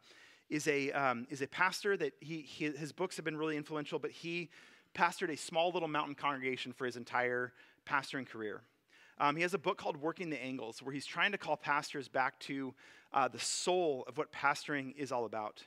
is, 0.50 0.68
a, 0.68 0.92
um, 0.92 1.28
is 1.30 1.44
a 1.44 1.48
pastor 1.48 1.96
that 1.98 2.14
he, 2.20 2.42
he, 2.42 2.72
his 2.72 2.92
books 2.92 3.16
have 3.16 3.24
been 3.24 3.38
really 3.38 3.58
influential, 3.58 4.00
but 4.00 4.10
he 4.10 4.50
pastored 4.96 5.30
a 5.30 5.38
small 5.38 5.70
little 5.72 5.88
mountain 5.88 6.16
congregation 6.16 6.74
for 6.74 6.88
his 6.88 6.96
entire 6.96 7.54
pastoring 7.88 8.28
career. 8.28 8.62
Um, 9.20 9.36
he 9.36 9.44
has 9.44 9.54
a 9.54 9.60
book 9.60 9.78
called 9.78 9.98
Working 9.98 10.32
the 10.32 10.44
Angles, 10.44 10.82
where 10.82 10.92
he's 10.92 11.06
trying 11.06 11.32
to 11.32 11.38
call 11.38 11.56
pastors 11.56 12.08
back 12.08 12.40
to 12.42 12.74
uh, 13.14 13.28
the 13.28 13.38
soul 13.40 14.04
of 14.08 14.18
what 14.18 14.32
pastoring 14.32 14.96
is 14.98 15.12
all 15.12 15.26
about. 15.26 15.62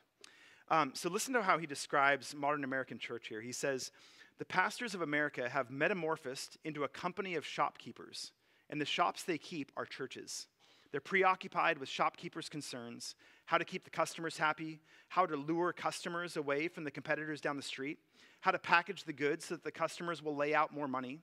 Um, 0.68 0.90
so, 0.94 1.08
listen 1.08 1.32
to 1.34 1.42
how 1.42 1.56
he 1.56 1.66
describes 1.66 2.34
modern 2.34 2.64
American 2.64 2.98
church 2.98 3.28
here. 3.28 3.40
He 3.40 3.52
says, 3.52 3.92
The 4.38 4.44
pastors 4.44 4.94
of 4.94 5.02
America 5.02 5.48
have 5.48 5.70
metamorphosed 5.70 6.58
into 6.64 6.82
a 6.82 6.88
company 6.88 7.36
of 7.36 7.46
shopkeepers, 7.46 8.32
and 8.68 8.80
the 8.80 8.84
shops 8.84 9.22
they 9.22 9.38
keep 9.38 9.70
are 9.76 9.86
churches. 9.86 10.48
They're 10.90 11.00
preoccupied 11.00 11.78
with 11.78 11.88
shopkeepers' 11.88 12.48
concerns, 12.48 13.14
how 13.46 13.58
to 13.58 13.64
keep 13.64 13.84
the 13.84 13.90
customers 13.90 14.38
happy, 14.38 14.80
how 15.08 15.26
to 15.26 15.36
lure 15.36 15.72
customers 15.72 16.36
away 16.36 16.68
from 16.68 16.84
the 16.84 16.90
competitors 16.90 17.40
down 17.40 17.56
the 17.56 17.62
street, 17.62 17.98
how 18.40 18.52
to 18.52 18.58
package 18.58 19.04
the 19.04 19.12
goods 19.12 19.46
so 19.46 19.54
that 19.54 19.64
the 19.64 19.70
customers 19.70 20.22
will 20.22 20.34
lay 20.34 20.54
out 20.54 20.72
more 20.72 20.88
money. 20.88 21.20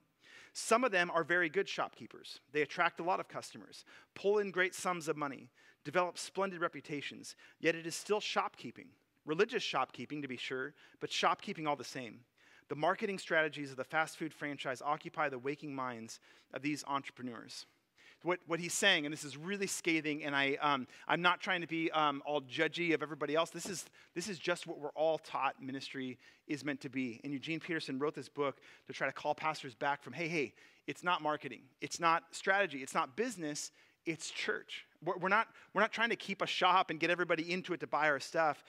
Some 0.52 0.84
of 0.84 0.92
them 0.92 1.10
are 1.12 1.24
very 1.24 1.48
good 1.48 1.68
shopkeepers. 1.68 2.40
They 2.52 2.62
attract 2.62 3.00
a 3.00 3.04
lot 3.04 3.20
of 3.20 3.28
customers, 3.28 3.84
pull 4.14 4.38
in 4.38 4.50
great 4.50 4.74
sums 4.74 5.08
of 5.08 5.16
money, 5.16 5.50
develop 5.84 6.16
splendid 6.16 6.60
reputations, 6.60 7.34
yet 7.60 7.74
it 7.74 7.86
is 7.86 7.94
still 7.94 8.20
shopkeeping. 8.20 8.88
Religious 9.24 9.62
shopkeeping, 9.62 10.22
to 10.22 10.28
be 10.28 10.36
sure, 10.36 10.74
but 11.00 11.10
shopkeeping 11.10 11.66
all 11.66 11.76
the 11.76 11.84
same. 11.84 12.20
The 12.68 12.76
marketing 12.76 13.18
strategies 13.18 13.72
of 13.72 13.76
the 13.76 13.84
fast 13.84 14.16
food 14.16 14.32
franchise 14.32 14.80
occupy 14.80 15.28
the 15.28 15.38
waking 15.38 15.74
minds 15.74 16.20
of 16.54 16.62
these 16.62 16.84
entrepreneurs 16.86 17.66
what, 18.22 18.40
what 18.46 18.60
he's 18.60 18.72
saying, 18.72 19.06
and 19.06 19.12
this 19.12 19.24
is 19.24 19.36
really 19.36 19.66
scathing, 19.66 20.24
and 20.24 20.34
I, 20.34 20.56
um, 20.60 20.86
I'm 21.06 21.22
not 21.22 21.40
trying 21.40 21.60
to 21.60 21.66
be 21.66 21.90
um, 21.92 22.22
all 22.26 22.40
judgy 22.40 22.94
of 22.94 23.02
everybody 23.02 23.34
else. 23.34 23.50
This 23.50 23.66
is, 23.66 23.84
this 24.14 24.28
is 24.28 24.38
just 24.38 24.66
what 24.66 24.78
we're 24.78 24.90
all 24.90 25.18
taught 25.18 25.62
ministry 25.62 26.18
is 26.48 26.64
meant 26.64 26.80
to 26.80 26.88
be. 26.88 27.20
And 27.24 27.32
Eugene 27.32 27.60
Peterson 27.60 27.98
wrote 27.98 28.14
this 28.14 28.28
book 28.28 28.58
to 28.86 28.92
try 28.92 29.06
to 29.06 29.12
call 29.12 29.34
pastors 29.34 29.74
back 29.74 30.02
from, 30.02 30.12
hey, 30.12 30.28
hey, 30.28 30.54
it's 30.86 31.02
not 31.02 31.22
marketing, 31.22 31.62
it's 31.80 32.00
not 32.00 32.24
strategy, 32.30 32.78
it's 32.78 32.94
not 32.94 33.16
business, 33.16 33.70
it's 34.06 34.30
church. 34.30 34.86
We're, 35.04 35.16
we're, 35.18 35.28
not, 35.28 35.48
we're 35.74 35.82
not 35.82 35.92
trying 35.92 36.10
to 36.10 36.16
keep 36.16 36.42
a 36.42 36.46
shop 36.46 36.90
and 36.90 36.98
get 36.98 37.10
everybody 37.10 37.52
into 37.52 37.74
it 37.74 37.80
to 37.80 37.86
buy 37.86 38.08
our 38.08 38.20
stuff. 38.20 38.64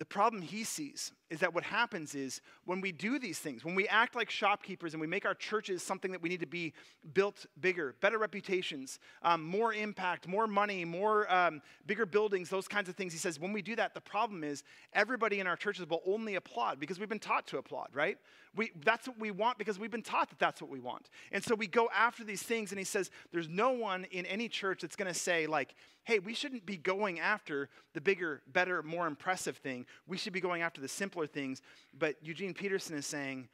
The 0.00 0.06
problem 0.06 0.40
he 0.40 0.64
sees 0.64 1.12
is 1.28 1.40
that 1.40 1.54
what 1.54 1.62
happens 1.62 2.14
is 2.14 2.40
when 2.64 2.80
we 2.80 2.90
do 2.90 3.18
these 3.18 3.38
things, 3.38 3.66
when 3.66 3.74
we 3.74 3.86
act 3.86 4.16
like 4.16 4.30
shopkeepers 4.30 4.94
and 4.94 5.00
we 5.00 5.06
make 5.06 5.26
our 5.26 5.34
churches 5.34 5.82
something 5.82 6.10
that 6.12 6.22
we 6.22 6.30
need 6.30 6.40
to 6.40 6.46
be 6.46 6.72
built 7.12 7.44
bigger, 7.60 7.94
better 8.00 8.16
reputations, 8.16 8.98
um, 9.22 9.44
more 9.44 9.74
impact, 9.74 10.26
more 10.26 10.46
money, 10.46 10.86
more 10.86 11.30
um, 11.30 11.60
bigger 11.84 12.06
buildings, 12.06 12.48
those 12.48 12.66
kinds 12.66 12.88
of 12.88 12.96
things, 12.96 13.12
he 13.12 13.18
says 13.18 13.38
when 13.38 13.52
we 13.52 13.60
do 13.60 13.76
that, 13.76 13.92
the 13.92 14.00
problem 14.00 14.42
is 14.42 14.64
everybody 14.94 15.38
in 15.38 15.46
our 15.46 15.54
churches 15.54 15.86
will 15.86 16.02
only 16.06 16.36
applaud 16.36 16.80
because 16.80 16.98
we've 16.98 17.10
been 17.10 17.18
taught 17.18 17.46
to 17.48 17.58
applaud, 17.58 17.88
right? 17.92 18.16
We, 18.56 18.72
that's 18.82 19.06
what 19.06 19.20
we 19.20 19.30
want 19.30 19.58
because 19.58 19.78
we've 19.78 19.90
been 19.90 20.02
taught 20.02 20.30
that 20.30 20.38
that's 20.38 20.62
what 20.62 20.70
we 20.70 20.80
want. 20.80 21.10
And 21.30 21.44
so 21.44 21.54
we 21.54 21.66
go 21.66 21.88
after 21.94 22.24
these 22.24 22.42
things, 22.42 22.72
and 22.72 22.78
he 22.78 22.84
says 22.84 23.10
there's 23.32 23.48
no 23.48 23.70
one 23.70 24.06
in 24.10 24.26
any 24.26 24.48
church 24.48 24.80
that's 24.80 24.96
going 24.96 25.12
to 25.12 25.18
say, 25.18 25.46
like, 25.46 25.76
hey, 26.04 26.18
we 26.18 26.34
shouldn't 26.34 26.66
be 26.66 26.76
going 26.76 27.20
after 27.20 27.68
the 27.92 28.00
bigger, 28.00 28.42
better, 28.52 28.82
more 28.82 29.06
impressive 29.06 29.56
thing. 29.58 29.86
We 30.06 30.16
should 30.16 30.32
be 30.32 30.40
going 30.40 30.62
after 30.62 30.80
the 30.80 30.88
simpler 30.88 31.26
things. 31.26 31.62
But 31.98 32.16
Eugene 32.22 32.54
Peterson 32.54 32.96
is 32.96 33.06
saying 33.06 33.48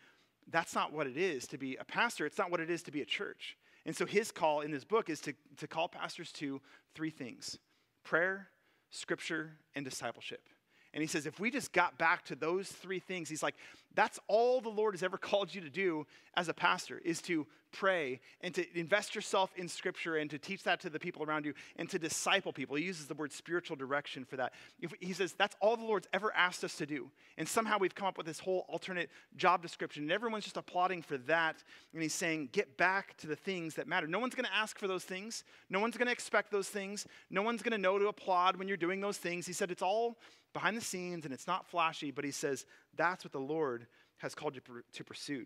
that's 0.49 0.75
not 0.75 0.93
what 0.93 1.07
it 1.07 1.17
is 1.17 1.47
to 1.49 1.59
be 1.59 1.77
a 1.77 1.85
pastor, 1.85 2.27
it's 2.27 2.39
not 2.39 2.51
what 2.51 2.61
it 2.61 2.71
is 2.71 2.83
to 2.85 2.91
be 2.91 3.03
a 3.03 3.07
church. 3.07 3.57
And 3.85 3.97
so 3.97 4.05
his 4.05 4.33
call 4.33 4.61
in 4.61 4.71
this 4.71 4.85
book 4.85 5.09
is 5.09 5.21
to, 5.21 5.35
to 5.59 5.67
call 5.67 5.89
pastors 5.89 6.33
to 6.33 6.61
three 6.95 7.11
things 7.11 7.59
prayer, 8.05 8.49
scripture, 8.91 9.53
and 9.75 9.85
discipleship. 9.85 10.49
And 10.97 11.03
he 11.03 11.07
says, 11.09 11.27
if 11.27 11.39
we 11.39 11.51
just 11.51 11.75
got 11.75 11.99
back 11.99 12.25
to 12.25 12.35
those 12.35 12.69
three 12.69 13.01
things, 13.01 13.29
he's 13.29 13.43
like, 13.43 13.55
that's 13.95 14.19
all 14.29 14.63
the 14.63 14.71
Lord 14.71 14.95
has 14.95 15.03
ever 15.03 15.19
called 15.19 15.55
you 15.55 15.61
to 15.61 15.69
do 15.69 16.07
as 16.35 16.49
a 16.49 16.55
pastor 16.55 17.03
is 17.05 17.21
to 17.23 17.47
pray 17.71 18.19
and 18.41 18.55
to 18.55 18.65
invest 18.79 19.15
yourself 19.15 19.51
in 19.57 19.69
scripture 19.69 20.17
and 20.17 20.31
to 20.31 20.39
teach 20.39 20.63
that 20.63 20.81
to 20.81 20.89
the 20.89 20.99
people 20.99 21.23
around 21.23 21.45
you 21.45 21.53
and 21.77 21.91
to 21.91 21.99
disciple 21.99 22.51
people. 22.51 22.77
He 22.77 22.85
uses 22.85 23.07
the 23.07 23.15
word 23.15 23.31
spiritual 23.31 23.77
direction 23.77 24.25
for 24.25 24.37
that. 24.37 24.55
He 25.01 25.13
says 25.13 25.35
that's 25.35 25.55
all 25.61 25.77
the 25.77 25.85
Lord's 25.85 26.09
ever 26.15 26.35
asked 26.35 26.65
us 26.65 26.77
to 26.77 26.87
do. 26.87 27.11
And 27.37 27.47
somehow 27.47 27.77
we've 27.79 27.95
come 27.95 28.09
up 28.09 28.17
with 28.17 28.25
this 28.25 28.39
whole 28.39 28.65
alternate 28.67 29.11
job 29.37 29.61
description 29.61 30.05
and 30.05 30.13
everyone's 30.13 30.45
just 30.45 30.57
applauding 30.57 31.03
for 31.03 31.19
that. 31.19 31.63
And 31.93 32.01
he's 32.01 32.15
saying, 32.15 32.49
get 32.53 32.79
back 32.79 33.19
to 33.19 33.27
the 33.27 33.37
things 33.37 33.75
that 33.75 33.87
matter. 33.87 34.07
No 34.07 34.19
one's 34.19 34.35
going 34.35 34.47
to 34.47 34.55
ask 34.55 34.79
for 34.79 34.89
those 34.89 35.05
things. 35.05 35.45
No 35.69 35.79
one's 35.79 35.99
going 35.99 36.07
to 36.07 36.13
expect 36.13 36.51
those 36.51 36.69
things. 36.69 37.07
No 37.29 37.43
one's 37.43 37.61
going 37.61 37.73
to 37.73 37.79
know 37.79 37.99
to 37.99 38.09
applaud 38.09 38.57
when 38.57 38.67
you're 38.67 38.79
doing 38.79 39.03
those 39.03 39.19
things. 39.19 39.47
He 39.47 39.53
said 39.53 39.71
it's 39.71 39.83
all 39.83 40.17
behind 40.57 40.75
the 40.75 40.81
scenes 40.81 41.27
and 41.27 41.35
it's 41.35 41.47
not 41.47 41.67
flashy, 41.67 42.11
but 42.11 42.25
he 42.25 42.31
says 42.31 42.65
that's 42.97 43.23
what 43.23 43.33
the 43.33 43.39
Lord 43.39 43.87
has 44.17 44.35
called 44.35 44.55
you 44.55 44.63
to 44.95 45.05
pursue. 45.05 45.45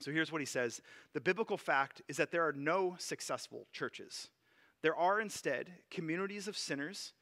So 0.00 0.10
here's 0.10 0.32
what 0.32 0.40
he 0.40 0.46
says 0.46 0.82
The 1.12 1.20
biblical 1.20 1.56
fact 1.56 2.02
is 2.08 2.16
that 2.16 2.32
there 2.32 2.44
are 2.44 2.52
no 2.52 2.96
successful 2.98 3.68
churches. 3.72 4.26
There 4.82 4.96
are 4.96 5.20
instead 5.20 5.70
communities 5.92 6.48
of 6.48 6.58
sinners 6.58 7.12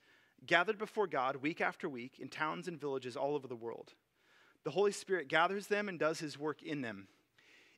gathered 0.47 0.79
before 0.79 1.07
God 1.07 1.37
week 1.37 1.61
after 1.61 1.91
week 1.91 2.21
in 2.21 2.29
towns 2.31 2.69
and 2.69 2.81
villages 2.81 3.19
all 3.19 3.35
over 3.35 3.49
the 3.49 3.55
world. 3.55 3.93
The 4.65 4.71
Holy 4.71 4.93
Spirit 4.93 5.29
gathers 5.29 5.67
them 5.67 5.91
and 5.91 5.99
does 5.99 6.21
his 6.21 6.39
work 6.39 6.63
in 6.63 6.81
them. 6.81 7.09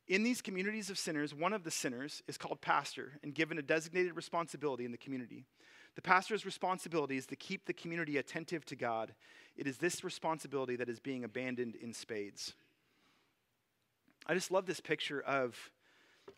In 0.07 0.23
these 0.23 0.41
communities 0.41 0.89
of 0.89 0.97
sinners, 0.97 1.35
one 1.35 1.51
of 1.51 1.65
the 1.65 1.71
sinners 1.71 2.23
is 2.29 2.37
called 2.37 2.61
pastor 2.61 3.19
and 3.23 3.35
given 3.35 3.57
a 3.57 3.61
designated 3.61 4.15
responsibility 4.15 4.85
in 4.85 4.93
the 4.93 4.97
community. 4.97 5.43
The 5.95 6.01
pastor's 6.01 6.45
responsibility 6.45 7.17
is 7.17 7.25
to 7.27 7.35
keep 7.35 7.65
the 7.65 7.73
community 7.73 8.17
attentive 8.17 8.65
to 8.65 8.75
God. 8.75 9.13
It 9.57 9.67
is 9.67 9.77
this 9.77 10.03
responsibility 10.03 10.75
that 10.77 10.89
is 10.89 10.99
being 10.99 11.23
abandoned 11.23 11.75
in 11.75 11.93
spades. 11.93 12.53
I 14.25 14.33
just 14.33 14.51
love 14.51 14.65
this 14.65 14.79
picture 14.79 15.21
of 15.21 15.71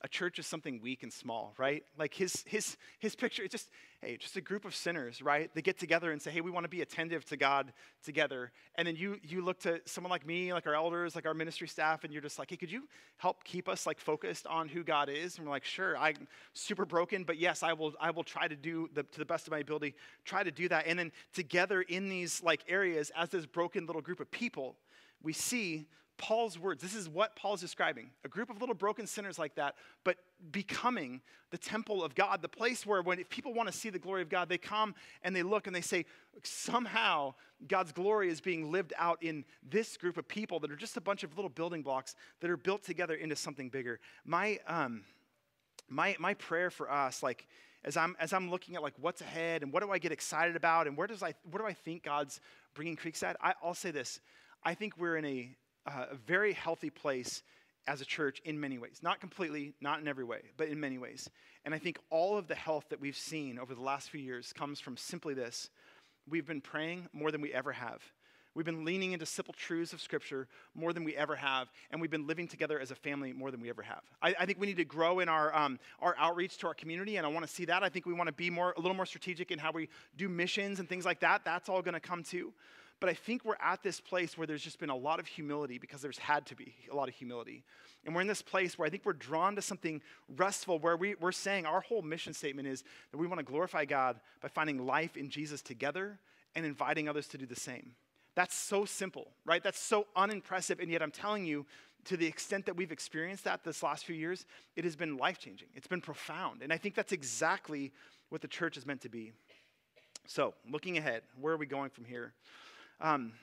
a 0.01 0.07
church 0.07 0.39
is 0.39 0.47
something 0.47 0.79
weak 0.81 1.03
and 1.03 1.11
small, 1.11 1.53
right? 1.57 1.83
Like 1.97 2.13
his 2.13 2.43
his 2.47 2.77
his 2.99 3.15
picture, 3.15 3.43
it's 3.43 3.51
just 3.51 3.69
hey, 4.01 4.17
just 4.17 4.35
a 4.35 4.41
group 4.41 4.65
of 4.65 4.75
sinners, 4.75 5.21
right? 5.21 5.49
They 5.53 5.61
get 5.61 5.79
together 5.79 6.11
and 6.11 6.21
say, 6.21 6.31
hey, 6.31 6.41
we 6.41 6.51
want 6.51 6.65
to 6.65 6.69
be 6.69 6.81
attentive 6.81 7.23
to 7.25 7.37
God 7.37 7.71
together. 8.03 8.51
And 8.75 8.87
then 8.87 8.95
you 8.95 9.17
you 9.23 9.41
look 9.41 9.59
to 9.61 9.81
someone 9.85 10.11
like 10.11 10.25
me, 10.25 10.53
like 10.53 10.67
our 10.67 10.75
elders, 10.75 11.15
like 11.15 11.25
our 11.25 11.33
ministry 11.33 11.67
staff, 11.67 12.03
and 12.03 12.11
you're 12.11 12.21
just 12.21 12.37
like, 12.39 12.49
hey, 12.49 12.57
could 12.57 12.71
you 12.71 12.87
help 13.17 13.43
keep 13.43 13.69
us 13.69 13.85
like 13.85 13.99
focused 13.99 14.47
on 14.47 14.67
who 14.67 14.83
God 14.83 15.09
is? 15.09 15.37
And 15.37 15.45
we're 15.45 15.51
like, 15.51 15.65
sure, 15.65 15.97
I'm 15.97 16.27
super 16.53 16.85
broken, 16.85 17.23
but 17.23 17.37
yes, 17.37 17.63
I 17.63 17.73
will 17.73 17.93
I 17.99 18.11
will 18.11 18.23
try 18.23 18.47
to 18.47 18.55
do 18.55 18.89
the, 18.93 19.03
to 19.03 19.19
the 19.19 19.25
best 19.25 19.47
of 19.47 19.51
my 19.51 19.59
ability, 19.59 19.95
try 20.25 20.43
to 20.43 20.51
do 20.51 20.67
that. 20.69 20.87
And 20.87 20.99
then 20.99 21.11
together 21.33 21.81
in 21.81 22.09
these 22.09 22.43
like 22.43 22.63
areas, 22.67 23.11
as 23.15 23.29
this 23.29 23.45
broken 23.45 23.85
little 23.85 24.01
group 24.01 24.19
of 24.19 24.29
people, 24.31 24.75
we 25.21 25.33
see 25.33 25.87
Paul's 26.17 26.59
words. 26.59 26.81
This 26.81 26.95
is 26.95 27.09
what 27.09 27.35
Paul's 27.35 27.61
describing 27.61 28.09
a 28.23 28.29
group 28.29 28.49
of 28.49 28.59
little 28.59 28.75
broken 28.75 29.07
sinners 29.07 29.39
like 29.39 29.55
that, 29.55 29.75
but 30.03 30.17
becoming 30.51 31.21
the 31.51 31.57
temple 31.57 32.03
of 32.03 32.15
God, 32.15 32.41
the 32.41 32.49
place 32.49 32.85
where 32.85 33.01
when 33.01 33.19
if 33.19 33.29
people 33.29 33.53
want 33.53 33.71
to 33.71 33.77
see 33.77 33.89
the 33.89 33.99
glory 33.99 34.21
of 34.21 34.29
God, 34.29 34.47
they 34.47 34.57
come 34.57 34.95
and 35.23 35.35
they 35.35 35.43
look 35.43 35.67
and 35.67 35.75
they 35.75 35.81
say, 35.81 36.05
somehow 36.43 37.33
God's 37.67 37.91
glory 37.91 38.29
is 38.29 38.41
being 38.41 38.71
lived 38.71 38.93
out 38.97 39.21
in 39.21 39.43
this 39.67 39.97
group 39.97 40.17
of 40.17 40.27
people 40.27 40.59
that 40.59 40.71
are 40.71 40.75
just 40.75 40.97
a 40.97 41.01
bunch 41.01 41.23
of 41.23 41.35
little 41.35 41.49
building 41.49 41.81
blocks 41.81 42.15
that 42.41 42.49
are 42.49 42.57
built 42.57 42.83
together 42.83 43.15
into 43.15 43.35
something 43.35 43.69
bigger. 43.69 43.99
My, 44.25 44.59
um, 44.67 45.03
my, 45.89 46.15
my 46.19 46.33
prayer 46.35 46.69
for 46.69 46.91
us, 46.91 47.23
like, 47.23 47.47
as 47.85 47.97
I'm, 47.97 48.15
as 48.19 48.33
I'm 48.33 48.49
looking 48.49 48.75
at 48.75 48.81
like 48.81 48.93
what's 48.99 49.21
ahead 49.21 49.61
and 49.61 49.73
what 49.73 49.83
do 49.83 49.91
I 49.91 49.97
get 49.97 50.11
excited 50.11 50.55
about 50.55 50.87
and 50.87 50.95
where, 50.95 51.07
does 51.07 51.21
I, 51.21 51.33
where 51.51 51.61
do 51.61 51.67
I 51.67 51.73
think 51.73 52.03
God's 52.03 52.39
bringing 52.73 52.95
Creekside, 52.95 53.35
I, 53.41 53.53
I'll 53.63 53.73
say 53.73 53.91
this. 53.91 54.19
I 54.63 54.73
think 54.73 54.97
we're 54.97 55.17
in 55.17 55.25
a 55.25 55.55
uh, 55.85 56.05
a 56.11 56.15
very 56.15 56.53
healthy 56.53 56.89
place 56.89 57.43
as 57.87 58.01
a 58.01 58.05
church 58.05 58.41
in 58.45 58.59
many 58.59 58.77
ways. 58.77 58.99
Not 59.01 59.19
completely, 59.19 59.73
not 59.81 59.99
in 59.99 60.07
every 60.07 60.23
way, 60.23 60.41
but 60.57 60.69
in 60.69 60.79
many 60.79 60.97
ways. 60.97 61.29
And 61.65 61.73
I 61.73 61.77
think 61.77 61.99
all 62.09 62.37
of 62.37 62.47
the 62.47 62.55
health 62.55 62.85
that 62.89 62.99
we've 62.99 63.17
seen 63.17 63.59
over 63.59 63.75
the 63.75 63.81
last 63.81 64.09
few 64.09 64.21
years 64.21 64.53
comes 64.53 64.79
from 64.79 64.97
simply 64.97 65.33
this 65.33 65.69
we've 66.29 66.45
been 66.45 66.61
praying 66.61 67.07
more 67.11 67.31
than 67.31 67.41
we 67.41 67.53
ever 67.53 67.73
have. 67.73 68.01
We've 68.55 68.65
been 68.65 68.85
leaning 68.85 69.13
into 69.13 69.25
simple 69.25 69.53
truths 69.53 69.93
of 69.93 70.01
Scripture 70.01 70.47
more 70.75 70.93
than 70.93 71.03
we 71.03 71.15
ever 71.15 71.35
have, 71.35 71.71
and 71.89 71.99
we've 71.99 72.11
been 72.11 72.27
living 72.27 72.47
together 72.47 72.79
as 72.79 72.91
a 72.91 72.95
family 72.95 73.33
more 73.33 73.49
than 73.49 73.59
we 73.59 73.69
ever 73.69 73.81
have. 73.81 74.01
I, 74.21 74.35
I 74.39 74.45
think 74.45 74.59
we 74.59 74.67
need 74.67 74.77
to 74.77 74.85
grow 74.85 75.19
in 75.19 75.27
our, 75.27 75.53
um, 75.55 75.79
our 75.99 76.15
outreach 76.19 76.59
to 76.59 76.67
our 76.67 76.75
community, 76.75 77.17
and 77.17 77.25
I 77.25 77.29
want 77.29 77.47
to 77.47 77.51
see 77.51 77.65
that. 77.65 77.83
I 77.83 77.89
think 77.89 78.05
we 78.05 78.13
want 78.13 78.27
to 78.27 78.33
be 78.33 78.51
more, 78.51 78.73
a 78.77 78.79
little 78.79 78.95
more 78.95 79.07
strategic 79.07 79.49
in 79.49 79.57
how 79.57 79.71
we 79.71 79.89
do 80.17 80.29
missions 80.29 80.79
and 80.79 80.87
things 80.87 81.03
like 81.03 81.21
that. 81.21 81.43
That's 81.43 81.67
all 81.67 81.81
going 81.81 81.95
to 81.95 81.99
come 81.99 82.21
too. 82.21 82.53
But 83.03 83.09
I 83.09 83.15
think 83.15 83.43
we're 83.43 83.57
at 83.59 83.83
this 83.83 83.99
place 83.99 84.37
where 84.37 84.47
there's 84.47 84.61
just 84.61 84.79
been 84.79 84.89
a 84.89 84.95
lot 84.95 85.19
of 85.19 85.27
humility 85.27 85.77
because 85.77 86.01
there's 86.01 86.17
had 86.17 86.45
to 86.45 86.55
be 86.55 86.73
a 86.89 86.95
lot 86.95 87.09
of 87.09 87.13
humility. 87.13 87.65
And 88.05 88.15
we're 88.15 88.21
in 88.21 88.27
this 88.27 88.41
place 88.41 88.79
where 88.79 88.85
I 88.85 88.89
think 88.89 89.03
we're 89.03 89.11
drawn 89.11 89.57
to 89.57 89.61
something 89.61 90.01
restful, 90.37 90.79
where 90.79 90.95
we, 90.95 91.15
we're 91.15 91.33
saying 91.33 91.65
our 91.65 91.81
whole 91.81 92.01
mission 92.01 92.33
statement 92.33 92.65
is 92.65 92.85
that 93.11 93.17
we 93.17 93.27
want 93.27 93.39
to 93.39 93.43
glorify 93.43 93.83
God 93.83 94.21
by 94.41 94.47
finding 94.47 94.85
life 94.85 95.17
in 95.17 95.29
Jesus 95.29 95.61
together 95.61 96.17
and 96.55 96.65
inviting 96.65 97.09
others 97.09 97.27
to 97.27 97.37
do 97.37 97.45
the 97.45 97.57
same. 97.57 97.91
That's 98.35 98.55
so 98.55 98.85
simple, 98.85 99.27
right? 99.43 99.61
That's 99.61 99.81
so 99.81 100.07
unimpressive. 100.15 100.79
And 100.79 100.89
yet, 100.89 101.01
I'm 101.01 101.11
telling 101.11 101.45
you, 101.45 101.65
to 102.05 102.15
the 102.15 102.25
extent 102.25 102.65
that 102.67 102.77
we've 102.77 102.93
experienced 102.93 103.43
that 103.43 103.65
this 103.65 103.83
last 103.83 104.05
few 104.05 104.15
years, 104.15 104.45
it 104.77 104.85
has 104.85 104.95
been 104.95 105.17
life 105.17 105.39
changing. 105.39 105.67
It's 105.75 105.87
been 105.87 105.99
profound. 105.99 106.61
And 106.61 106.71
I 106.71 106.77
think 106.77 106.95
that's 106.95 107.11
exactly 107.11 107.91
what 108.29 108.39
the 108.39 108.47
church 108.47 108.77
is 108.77 108.85
meant 108.85 109.01
to 109.01 109.09
be. 109.09 109.33
So, 110.25 110.53
looking 110.71 110.97
ahead, 110.97 111.23
where 111.41 111.53
are 111.53 111.57
we 111.57 111.65
going 111.65 111.89
from 111.89 112.05
here? 112.05 112.31
Um, 113.01 113.33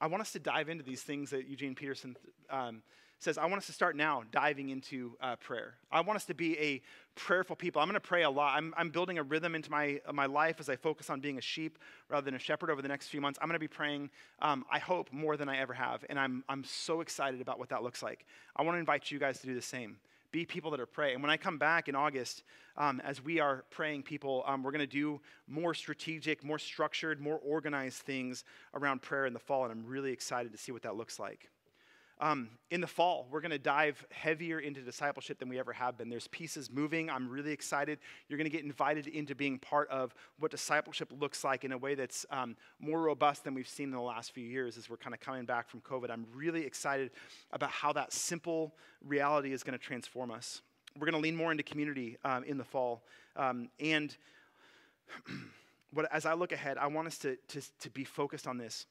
I 0.00 0.06
want 0.06 0.20
us 0.20 0.32
to 0.32 0.38
dive 0.38 0.68
into 0.68 0.82
these 0.82 1.02
things 1.02 1.30
that 1.30 1.46
Eugene 1.46 1.74
Peterson 1.74 2.16
um, 2.50 2.82
says. 3.20 3.38
I 3.38 3.46
want 3.46 3.58
us 3.58 3.66
to 3.66 3.72
start 3.72 3.96
now 3.96 4.24
diving 4.32 4.70
into 4.70 5.16
uh, 5.20 5.36
prayer. 5.36 5.74
I 5.92 6.00
want 6.00 6.16
us 6.16 6.24
to 6.24 6.34
be 6.34 6.58
a 6.58 6.82
prayerful 7.14 7.56
people. 7.56 7.80
I'm 7.80 7.86
going 7.86 7.94
to 7.94 8.00
pray 8.00 8.24
a 8.24 8.30
lot. 8.30 8.56
I'm, 8.56 8.74
I'm 8.76 8.90
building 8.90 9.18
a 9.18 9.22
rhythm 9.22 9.54
into 9.54 9.70
my, 9.70 10.00
uh, 10.06 10.12
my 10.12 10.26
life 10.26 10.56
as 10.58 10.68
I 10.68 10.76
focus 10.76 11.08
on 11.08 11.20
being 11.20 11.38
a 11.38 11.40
sheep 11.40 11.78
rather 12.08 12.24
than 12.24 12.34
a 12.34 12.38
shepherd 12.38 12.70
over 12.70 12.82
the 12.82 12.88
next 12.88 13.08
few 13.08 13.20
months. 13.20 13.38
I'm 13.40 13.48
going 13.48 13.54
to 13.54 13.60
be 13.60 13.68
praying, 13.68 14.10
um, 14.40 14.64
I 14.70 14.80
hope, 14.80 15.12
more 15.12 15.36
than 15.36 15.48
I 15.48 15.58
ever 15.58 15.74
have. 15.74 16.04
And 16.08 16.18
I'm, 16.18 16.42
I'm 16.48 16.64
so 16.64 17.00
excited 17.00 17.40
about 17.40 17.58
what 17.58 17.68
that 17.68 17.82
looks 17.82 18.02
like. 18.02 18.26
I 18.56 18.62
want 18.62 18.74
to 18.74 18.80
invite 18.80 19.10
you 19.10 19.18
guys 19.18 19.38
to 19.40 19.46
do 19.46 19.54
the 19.54 19.62
same 19.62 19.98
be 20.32 20.46
people 20.46 20.70
that 20.70 20.80
are 20.80 20.86
praying. 20.86 21.14
And 21.14 21.22
when 21.22 21.30
I 21.30 21.36
come 21.36 21.58
back 21.58 21.88
in 21.88 21.94
August, 21.94 22.42
um, 22.76 23.00
as 23.04 23.22
we 23.22 23.38
are 23.38 23.64
praying 23.70 24.02
people, 24.02 24.42
um, 24.46 24.62
we're 24.62 24.72
going 24.72 24.80
to 24.80 24.86
do 24.86 25.20
more 25.46 25.74
strategic, 25.74 26.42
more 26.42 26.58
structured, 26.58 27.20
more 27.20 27.38
organized 27.38 27.98
things 27.98 28.44
around 28.74 29.02
prayer 29.02 29.26
in 29.26 29.34
the 29.34 29.38
fall. 29.38 29.64
And 29.64 29.72
I'm 29.72 29.86
really 29.86 30.10
excited 30.10 30.50
to 30.52 30.58
see 30.58 30.72
what 30.72 30.82
that 30.82 30.96
looks 30.96 31.18
like. 31.18 31.50
Um, 32.22 32.50
in 32.70 32.80
the 32.80 32.86
fall, 32.86 33.26
we're 33.32 33.40
going 33.40 33.50
to 33.50 33.58
dive 33.58 34.06
heavier 34.12 34.60
into 34.60 34.80
discipleship 34.80 35.40
than 35.40 35.48
we 35.48 35.58
ever 35.58 35.72
have 35.72 35.98
been. 35.98 36.08
There's 36.08 36.28
pieces 36.28 36.70
moving. 36.70 37.10
I'm 37.10 37.28
really 37.28 37.50
excited. 37.50 37.98
You're 38.28 38.36
going 38.36 38.48
to 38.48 38.56
get 38.56 38.62
invited 38.62 39.08
into 39.08 39.34
being 39.34 39.58
part 39.58 39.90
of 39.90 40.14
what 40.38 40.52
discipleship 40.52 41.12
looks 41.18 41.42
like 41.42 41.64
in 41.64 41.72
a 41.72 41.78
way 41.78 41.96
that's 41.96 42.24
um, 42.30 42.56
more 42.78 43.02
robust 43.02 43.42
than 43.42 43.54
we've 43.54 43.66
seen 43.66 43.86
in 43.86 43.94
the 43.94 44.00
last 44.00 44.30
few 44.30 44.46
years 44.46 44.76
as 44.78 44.88
we're 44.88 44.98
kind 44.98 45.14
of 45.14 45.18
coming 45.18 45.44
back 45.44 45.68
from 45.68 45.80
COVID. 45.80 46.10
I'm 46.10 46.24
really 46.32 46.64
excited 46.64 47.10
about 47.52 47.70
how 47.70 47.92
that 47.94 48.12
simple 48.12 48.76
reality 49.04 49.52
is 49.52 49.64
going 49.64 49.76
to 49.76 49.84
transform 49.84 50.30
us. 50.30 50.62
We're 50.96 51.10
going 51.10 51.20
to 51.20 51.28
lean 51.28 51.34
more 51.34 51.50
into 51.50 51.64
community 51.64 52.18
um, 52.24 52.44
in 52.44 52.56
the 52.56 52.64
fall. 52.64 53.02
Um, 53.34 53.68
and 53.80 54.16
what, 55.92 56.06
as 56.12 56.24
I 56.24 56.34
look 56.34 56.52
ahead, 56.52 56.78
I 56.78 56.86
want 56.86 57.08
us 57.08 57.18
to, 57.18 57.36
to, 57.48 57.62
to 57.80 57.90
be 57.90 58.04
focused 58.04 58.46
on 58.46 58.58
this 58.58 58.86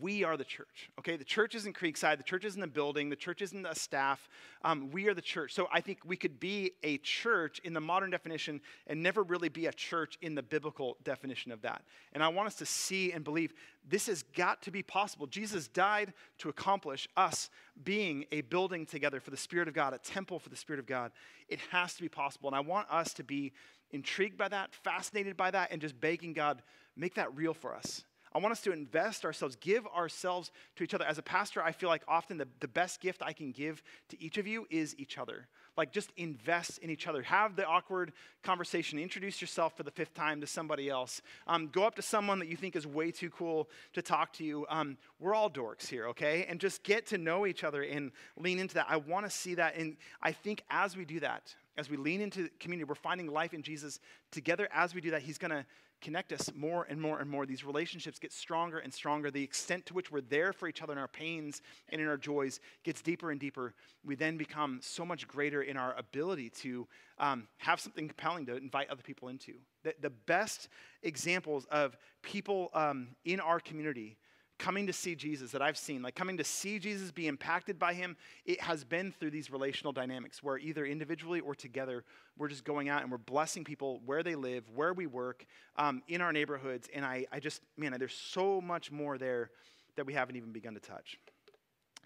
we 0.00 0.24
are 0.24 0.36
the 0.36 0.44
church, 0.44 0.90
okay? 0.98 1.16
The 1.16 1.24
church 1.24 1.54
isn't 1.54 1.76
Creekside, 1.76 2.16
the 2.16 2.24
church 2.24 2.44
isn't 2.44 2.62
a 2.62 2.66
building, 2.66 3.10
the 3.10 3.16
church 3.16 3.42
isn't 3.42 3.66
a 3.66 3.74
staff. 3.74 4.28
Um, 4.62 4.90
we 4.90 5.08
are 5.08 5.14
the 5.14 5.22
church. 5.22 5.52
So 5.52 5.68
I 5.72 5.80
think 5.80 6.00
we 6.04 6.16
could 6.16 6.40
be 6.40 6.72
a 6.82 6.98
church 6.98 7.60
in 7.64 7.72
the 7.72 7.80
modern 7.80 8.10
definition 8.10 8.60
and 8.86 9.02
never 9.02 9.22
really 9.22 9.48
be 9.48 9.66
a 9.66 9.72
church 9.72 10.18
in 10.22 10.34
the 10.34 10.42
biblical 10.42 10.96
definition 11.04 11.52
of 11.52 11.62
that. 11.62 11.82
And 12.12 12.22
I 12.22 12.28
want 12.28 12.46
us 12.46 12.54
to 12.56 12.66
see 12.66 13.12
and 13.12 13.24
believe 13.24 13.52
this 13.88 14.06
has 14.06 14.22
got 14.22 14.62
to 14.62 14.70
be 14.70 14.82
possible. 14.82 15.26
Jesus 15.26 15.68
died 15.68 16.12
to 16.38 16.48
accomplish 16.48 17.08
us 17.16 17.50
being 17.84 18.24
a 18.32 18.40
building 18.42 18.86
together 18.86 19.20
for 19.20 19.30
the 19.30 19.36
Spirit 19.36 19.68
of 19.68 19.74
God, 19.74 19.92
a 19.92 19.98
temple 19.98 20.38
for 20.38 20.48
the 20.48 20.56
Spirit 20.56 20.80
of 20.80 20.86
God. 20.86 21.12
It 21.48 21.60
has 21.70 21.94
to 21.94 22.02
be 22.02 22.08
possible. 22.08 22.48
And 22.48 22.56
I 22.56 22.60
want 22.60 22.90
us 22.90 23.12
to 23.14 23.24
be 23.24 23.52
intrigued 23.90 24.36
by 24.36 24.48
that, 24.48 24.74
fascinated 24.74 25.36
by 25.36 25.50
that, 25.50 25.70
and 25.70 25.80
just 25.80 26.00
begging 26.00 26.32
God, 26.32 26.62
make 26.96 27.14
that 27.14 27.34
real 27.36 27.54
for 27.54 27.74
us. 27.74 28.04
I 28.34 28.40
want 28.40 28.50
us 28.50 28.62
to 28.62 28.72
invest 28.72 29.24
ourselves, 29.24 29.56
give 29.56 29.86
ourselves 29.86 30.50
to 30.76 30.82
each 30.82 30.92
other. 30.92 31.04
As 31.04 31.18
a 31.18 31.22
pastor, 31.22 31.62
I 31.62 31.70
feel 31.70 31.88
like 31.88 32.02
often 32.08 32.36
the, 32.36 32.48
the 32.58 32.66
best 32.66 33.00
gift 33.00 33.22
I 33.22 33.32
can 33.32 33.52
give 33.52 33.82
to 34.08 34.20
each 34.20 34.38
of 34.38 34.46
you 34.46 34.66
is 34.70 34.96
each 34.98 35.18
other. 35.18 35.46
Like, 35.76 35.92
just 35.92 36.12
invest 36.16 36.78
in 36.78 36.90
each 36.90 37.06
other. 37.06 37.22
Have 37.22 37.54
the 37.54 37.64
awkward 37.64 38.12
conversation. 38.42 38.98
Introduce 38.98 39.40
yourself 39.40 39.76
for 39.76 39.84
the 39.84 39.90
fifth 39.90 40.14
time 40.14 40.40
to 40.40 40.46
somebody 40.48 40.88
else. 40.88 41.22
Um, 41.46 41.68
go 41.68 41.84
up 41.84 41.94
to 41.96 42.02
someone 42.02 42.40
that 42.40 42.48
you 42.48 42.56
think 42.56 42.74
is 42.74 42.86
way 42.86 43.12
too 43.12 43.30
cool 43.30 43.68
to 43.92 44.02
talk 44.02 44.32
to 44.34 44.44
you. 44.44 44.66
Um, 44.68 44.98
we're 45.20 45.34
all 45.34 45.50
dorks 45.50 45.86
here, 45.86 46.08
okay? 46.08 46.44
And 46.48 46.60
just 46.60 46.82
get 46.82 47.06
to 47.08 47.18
know 47.18 47.46
each 47.46 47.62
other 47.62 47.82
and 47.82 48.10
lean 48.36 48.58
into 48.58 48.74
that. 48.74 48.86
I 48.88 48.96
want 48.96 49.26
to 49.26 49.30
see 49.30 49.54
that. 49.56 49.76
And 49.76 49.96
I 50.22 50.32
think 50.32 50.64
as 50.70 50.96
we 50.96 51.04
do 51.04 51.20
that, 51.20 51.54
as 51.76 51.90
we 51.90 51.96
lean 51.96 52.20
into 52.20 52.48
community, 52.60 52.84
we're 52.88 52.94
finding 52.94 53.26
life 53.28 53.52
in 53.52 53.62
Jesus 53.62 53.98
together. 54.30 54.68
As 54.72 54.94
we 54.94 55.00
do 55.00 55.10
that, 55.10 55.22
He's 55.22 55.38
going 55.38 55.50
to 55.50 55.66
connect 56.04 56.32
us 56.32 56.50
more 56.54 56.86
and 56.90 57.00
more 57.00 57.18
and 57.18 57.30
more. 57.30 57.46
These 57.46 57.64
relationships 57.64 58.18
get 58.18 58.30
stronger 58.30 58.78
and 58.78 58.92
stronger. 58.92 59.30
The 59.30 59.42
extent 59.42 59.86
to 59.86 59.94
which 59.94 60.12
we're 60.12 60.20
there 60.20 60.52
for 60.52 60.68
each 60.68 60.82
other 60.82 60.92
in 60.92 60.98
our 60.98 61.08
pains 61.08 61.62
and 61.88 62.00
in 62.00 62.06
our 62.06 62.18
joys 62.18 62.60
gets 62.84 63.00
deeper 63.00 63.30
and 63.30 63.40
deeper. 63.40 63.74
We 64.04 64.14
then 64.14 64.36
become 64.36 64.80
so 64.82 65.06
much 65.06 65.26
greater 65.26 65.62
in 65.62 65.78
our 65.78 65.96
ability 65.96 66.50
to 66.50 66.86
um, 67.18 67.48
have 67.56 67.80
something 67.80 68.06
compelling 68.06 68.44
to 68.46 68.56
invite 68.56 68.90
other 68.90 69.02
people 69.02 69.28
into. 69.28 69.54
The, 69.82 69.94
the 70.02 70.10
best 70.10 70.68
examples 71.02 71.66
of 71.70 71.96
people 72.22 72.70
um, 72.74 73.08
in 73.24 73.40
our 73.40 73.58
community 73.58 74.18
coming 74.58 74.86
to 74.86 74.92
see 74.92 75.14
Jesus 75.14 75.50
that 75.52 75.62
I've 75.62 75.76
seen, 75.76 76.02
like 76.02 76.14
coming 76.14 76.36
to 76.36 76.44
see 76.44 76.78
Jesus, 76.78 77.10
be 77.10 77.26
impacted 77.26 77.78
by 77.78 77.94
him, 77.94 78.16
it 78.44 78.60
has 78.60 78.84
been 78.84 79.12
through 79.12 79.30
these 79.30 79.50
relational 79.50 79.92
dynamics 79.92 80.42
where 80.42 80.58
either 80.58 80.84
individually 80.84 81.40
or 81.40 81.54
together, 81.54 82.04
we're 82.38 82.48
just 82.48 82.64
going 82.64 82.88
out 82.88 83.02
and 83.02 83.10
we're 83.10 83.18
blessing 83.18 83.64
people 83.64 84.00
where 84.06 84.22
they 84.22 84.34
live, 84.34 84.64
where 84.74 84.92
we 84.92 85.06
work, 85.06 85.46
um, 85.76 86.02
in 86.08 86.20
our 86.20 86.32
neighborhoods. 86.32 86.88
And 86.94 87.04
I, 87.04 87.26
I 87.32 87.40
just, 87.40 87.62
man, 87.76 87.94
there's 87.98 88.14
so 88.14 88.60
much 88.60 88.90
more 88.90 89.18
there 89.18 89.50
that 89.96 90.06
we 90.06 90.12
haven't 90.12 90.36
even 90.36 90.52
begun 90.52 90.74
to 90.74 90.80
touch. 90.80 91.18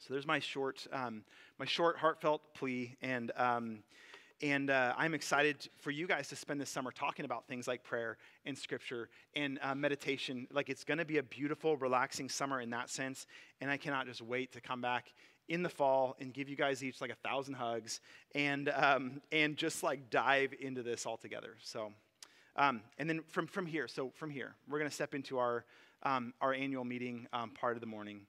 So 0.01 0.15
there's 0.15 0.27
my 0.27 0.39
short, 0.39 0.87
um, 0.93 1.25
my 1.59 1.67
short, 1.67 1.97
heartfelt 1.97 2.55
plea. 2.55 2.97
And, 3.03 3.33
um, 3.37 3.81
and 4.41 4.71
uh, 4.71 4.95
I'm 4.97 5.15
excited 5.15 5.69
for 5.81 5.91
you 5.91 6.07
guys 6.07 6.29
to 6.29 6.37
spend 6.37 6.61
this 6.61 6.71
summer 6.71 6.93
talking 6.93 7.25
about 7.25 7.49
things 7.49 7.67
like 7.67 7.83
prayer 7.83 8.19
and 8.45 8.57
scripture 8.57 9.09
and 9.35 9.59
uh, 9.63 9.75
meditation. 9.75 10.47
Like 10.53 10.69
it's 10.69 10.85
going 10.85 10.99
to 10.99 11.05
be 11.05 11.19
a 11.19 11.23
beautiful, 11.23 11.77
relaxing 11.77 12.29
summer 12.29 12.61
in 12.61 12.71
that 12.71 12.89
sense. 12.89 13.27
And 13.61 13.71
I 13.71 13.77
cannot 13.77 14.07
just 14.07 14.23
wait 14.23 14.53
to 14.53 14.61
come 14.61 14.81
back 14.81 15.13
in 15.49 15.63
the 15.63 15.69
fall 15.69 16.15
and 16.21 16.33
give 16.33 16.49
you 16.49 16.55
guys 16.55 16.85
each 16.85 17.01
like 17.01 17.11
a 17.11 17.29
thousand 17.29 17.55
hugs 17.55 18.01
and, 18.35 18.69
um, 18.77 19.21
and 19.33 19.57
just 19.57 19.83
like 19.83 20.09
dive 20.09 20.55
into 20.61 20.85
this 20.85 21.05
all 21.05 21.17
together. 21.17 21.57
So, 21.61 21.93
um, 22.55 22.83
and 22.99 23.09
then 23.09 23.23
from, 23.29 23.47
from 23.49 23.67
here, 23.67 23.89
so 23.89 24.13
from 24.15 24.31
here, 24.31 24.55
we're 24.69 24.79
going 24.79 24.91
to 24.91 24.95
step 24.95 25.15
into 25.15 25.39
our, 25.39 25.65
um, 26.05 26.33
our 26.41 26.55
annual 26.55 26.85
meeting 26.85 27.27
um, 27.33 27.51
part 27.51 27.77
of 27.77 27.81
the 27.81 27.87
morning. 27.87 28.21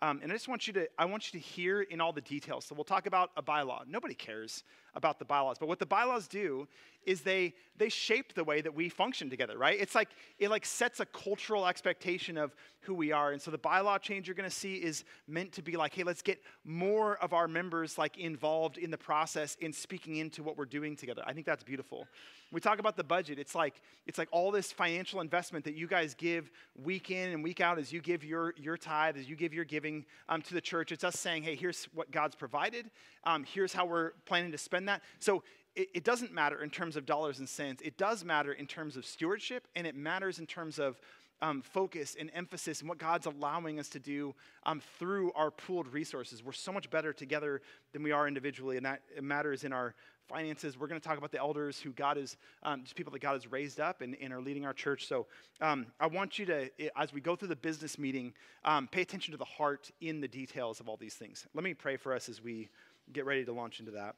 Um, 0.00 0.18
and 0.20 0.32
I 0.32 0.34
just 0.34 0.48
want 0.48 0.66
you 0.66 0.72
to, 0.72 0.88
I 0.98 1.04
want 1.04 1.32
you 1.32 1.38
to 1.38 1.46
hear 1.46 1.82
in 1.82 2.00
all 2.00 2.12
the 2.12 2.20
details. 2.20 2.64
So 2.64 2.74
we'll 2.74 2.82
talk 2.82 3.06
about 3.06 3.30
a 3.36 3.42
bylaw. 3.42 3.86
Nobody 3.86 4.14
cares 4.14 4.64
about 4.94 5.18
the 5.18 5.24
bylaws, 5.24 5.58
but 5.58 5.68
what 5.68 5.78
the 5.78 5.86
bylaws 5.86 6.28
do 6.28 6.68
is 7.04 7.22
they 7.22 7.54
they 7.78 7.88
shape 7.88 8.34
the 8.34 8.44
way 8.44 8.60
that 8.60 8.74
we 8.74 8.88
function 8.88 9.28
together, 9.30 9.58
right? 9.58 9.80
It's 9.80 9.94
like 9.94 10.10
it 10.38 10.50
like 10.50 10.64
sets 10.64 11.00
a 11.00 11.06
cultural 11.06 11.66
expectation 11.66 12.36
of 12.36 12.54
who 12.80 12.94
we 12.94 13.12
are. 13.12 13.32
And 13.32 13.40
so 13.40 13.50
the 13.50 13.58
bylaw 13.58 14.00
change 14.00 14.28
you're 14.28 14.34
going 14.34 14.48
to 14.48 14.54
see 14.54 14.74
is 14.74 15.04
meant 15.26 15.52
to 15.52 15.62
be 15.62 15.76
like, 15.76 15.94
hey, 15.94 16.02
let's 16.02 16.22
get 16.22 16.40
more 16.64 17.16
of 17.16 17.32
our 17.32 17.48
members 17.48 17.96
like 17.96 18.18
involved 18.18 18.76
in 18.76 18.90
the 18.90 18.98
process 18.98 19.56
in 19.60 19.72
speaking 19.72 20.16
into 20.16 20.42
what 20.42 20.56
we're 20.56 20.64
doing 20.64 20.96
together. 20.96 21.22
I 21.26 21.32
think 21.32 21.46
that's 21.46 21.64
beautiful. 21.64 22.06
We 22.52 22.60
talk 22.60 22.78
about 22.78 22.96
the 22.96 23.04
budget. 23.04 23.38
It's 23.38 23.54
like 23.54 23.80
it's 24.06 24.18
like 24.18 24.28
all 24.30 24.50
this 24.50 24.70
financial 24.70 25.20
investment 25.20 25.64
that 25.64 25.74
you 25.74 25.86
guys 25.86 26.14
give 26.14 26.50
week 26.84 27.10
in 27.10 27.30
and 27.30 27.42
week 27.42 27.60
out 27.60 27.78
as 27.78 27.92
you 27.92 28.00
give 28.00 28.22
your 28.22 28.54
your 28.56 28.76
tithe, 28.76 29.16
as 29.16 29.28
you 29.28 29.34
give 29.34 29.54
your 29.54 29.64
giving 29.64 30.04
um, 30.28 30.42
to 30.42 30.54
the 30.54 30.60
church. 30.60 30.92
It's 30.92 31.04
us 31.04 31.18
saying, 31.18 31.44
hey, 31.44 31.56
here's 31.56 31.86
what 31.94 32.10
God's 32.10 32.36
provided. 32.36 32.90
Um, 33.24 33.44
here's 33.44 33.72
how 33.72 33.86
we're 33.86 34.10
planning 34.26 34.52
to 34.52 34.58
spend 34.58 34.81
that. 34.86 35.02
So 35.18 35.42
it, 35.74 35.88
it 35.94 36.04
doesn't 36.04 36.32
matter 36.32 36.62
in 36.62 36.70
terms 36.70 36.96
of 36.96 37.06
dollars 37.06 37.38
and 37.38 37.48
cents. 37.48 37.82
It 37.82 37.96
does 37.96 38.24
matter 38.24 38.52
in 38.52 38.66
terms 38.66 38.96
of 38.96 39.04
stewardship, 39.06 39.66
and 39.74 39.86
it 39.86 39.94
matters 39.94 40.38
in 40.38 40.46
terms 40.46 40.78
of 40.78 41.00
um, 41.40 41.60
focus 41.60 42.16
and 42.18 42.30
emphasis 42.34 42.80
and 42.80 42.88
what 42.88 42.98
God's 42.98 43.26
allowing 43.26 43.80
us 43.80 43.88
to 43.88 43.98
do 43.98 44.34
um, 44.64 44.80
through 44.98 45.32
our 45.32 45.50
pooled 45.50 45.92
resources. 45.92 46.42
We're 46.42 46.52
so 46.52 46.72
much 46.72 46.88
better 46.88 47.12
together 47.12 47.60
than 47.92 48.02
we 48.02 48.12
are 48.12 48.28
individually, 48.28 48.76
and 48.76 48.86
that 48.86 49.02
matters 49.20 49.64
in 49.64 49.72
our 49.72 49.94
finances. 50.28 50.78
We're 50.78 50.86
going 50.86 51.00
to 51.00 51.06
talk 51.06 51.18
about 51.18 51.32
the 51.32 51.40
elders 51.40 51.80
who 51.80 51.90
God 51.90 52.16
is, 52.16 52.36
um, 52.62 52.84
just 52.84 52.94
people 52.94 53.12
that 53.12 53.20
God 53.20 53.32
has 53.32 53.50
raised 53.50 53.80
up 53.80 54.02
and, 54.02 54.16
and 54.22 54.32
are 54.32 54.40
leading 54.40 54.64
our 54.64 54.72
church. 54.72 55.06
So 55.08 55.26
um, 55.60 55.86
I 55.98 56.06
want 56.06 56.38
you 56.38 56.46
to, 56.46 56.70
as 56.96 57.12
we 57.12 57.20
go 57.20 57.34
through 57.34 57.48
the 57.48 57.56
business 57.56 57.98
meeting, 57.98 58.32
um, 58.64 58.86
pay 58.86 59.02
attention 59.02 59.32
to 59.32 59.38
the 59.38 59.44
heart 59.44 59.90
in 60.00 60.20
the 60.20 60.28
details 60.28 60.78
of 60.78 60.88
all 60.88 60.96
these 60.96 61.14
things. 61.14 61.46
Let 61.54 61.64
me 61.64 61.74
pray 61.74 61.96
for 61.96 62.14
us 62.14 62.28
as 62.28 62.40
we 62.40 62.68
get 63.12 63.26
ready 63.26 63.44
to 63.44 63.52
launch 63.52 63.80
into 63.80 63.92
that. 63.92 64.14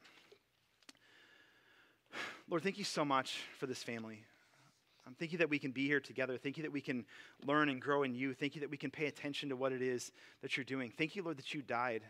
Lord, 2.50 2.62
thank 2.62 2.76
you 2.76 2.84
so 2.84 3.06
much 3.06 3.38
for 3.58 3.66
this 3.66 3.82
family. 3.82 4.22
Um, 5.06 5.14
thank 5.18 5.32
you 5.32 5.38
that 5.38 5.48
we 5.48 5.58
can 5.58 5.70
be 5.70 5.86
here 5.86 6.00
together. 6.00 6.36
Thank 6.36 6.58
you 6.58 6.62
that 6.62 6.72
we 6.72 6.82
can 6.82 7.06
learn 7.46 7.70
and 7.70 7.80
grow 7.80 8.02
in 8.02 8.14
you. 8.14 8.34
Thank 8.34 8.54
you 8.54 8.60
that 8.60 8.70
we 8.70 8.76
can 8.76 8.90
pay 8.90 9.06
attention 9.06 9.48
to 9.48 9.56
what 9.56 9.72
it 9.72 9.80
is 9.80 10.12
that 10.42 10.56
you're 10.56 10.64
doing. 10.64 10.92
Thank 10.96 11.16
you, 11.16 11.22
Lord, 11.22 11.38
that 11.38 11.54
you 11.54 11.62
died 11.62 12.02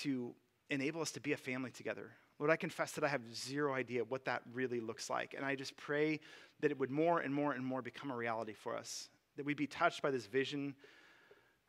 to 0.00 0.34
enable 0.70 1.02
us 1.02 1.10
to 1.12 1.20
be 1.20 1.34
a 1.34 1.36
family 1.36 1.70
together. 1.70 2.12
Lord, 2.38 2.50
I 2.50 2.56
confess 2.56 2.92
that 2.92 3.04
I 3.04 3.08
have 3.08 3.20
zero 3.34 3.74
idea 3.74 4.04
what 4.04 4.24
that 4.24 4.40
really 4.54 4.80
looks 4.80 5.10
like. 5.10 5.34
And 5.36 5.44
I 5.44 5.54
just 5.54 5.76
pray 5.76 6.20
that 6.60 6.70
it 6.70 6.78
would 6.78 6.90
more 6.90 7.20
and 7.20 7.34
more 7.34 7.52
and 7.52 7.64
more 7.64 7.82
become 7.82 8.10
a 8.10 8.16
reality 8.16 8.54
for 8.54 8.74
us, 8.74 9.10
that 9.36 9.44
we'd 9.44 9.58
be 9.58 9.66
touched 9.66 10.00
by 10.00 10.10
this 10.10 10.24
vision 10.24 10.74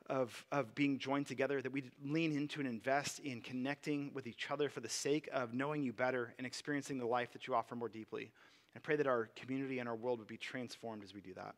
of, 0.07 0.45
of 0.51 0.75
being 0.75 0.99
joined 0.99 1.27
together, 1.27 1.61
that 1.61 1.71
we 1.71 1.83
lean 2.03 2.35
into 2.35 2.59
and 2.59 2.67
invest 2.67 3.19
in 3.19 3.41
connecting 3.41 4.11
with 4.13 4.27
each 4.27 4.51
other 4.51 4.69
for 4.69 4.79
the 4.79 4.89
sake 4.89 5.29
of 5.33 5.53
knowing 5.53 5.83
you 5.83 5.93
better 5.93 6.33
and 6.37 6.45
experiencing 6.45 6.97
the 6.97 7.05
life 7.05 7.31
that 7.33 7.47
you 7.47 7.55
offer 7.55 7.75
more 7.75 7.89
deeply. 7.89 8.31
And 8.75 8.83
pray 8.83 8.95
that 8.95 9.07
our 9.07 9.29
community 9.35 9.79
and 9.79 9.87
our 9.87 9.95
world 9.95 10.19
would 10.19 10.27
be 10.27 10.37
transformed 10.37 11.03
as 11.03 11.13
we 11.13 11.21
do 11.21 11.33
that. 11.35 11.55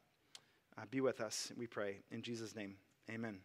Uh, 0.77 0.81
be 0.91 1.01
with 1.01 1.21
us, 1.21 1.51
we 1.57 1.67
pray. 1.67 1.97
In 2.11 2.21
Jesus' 2.21 2.55
name, 2.55 2.75
amen. 3.09 3.39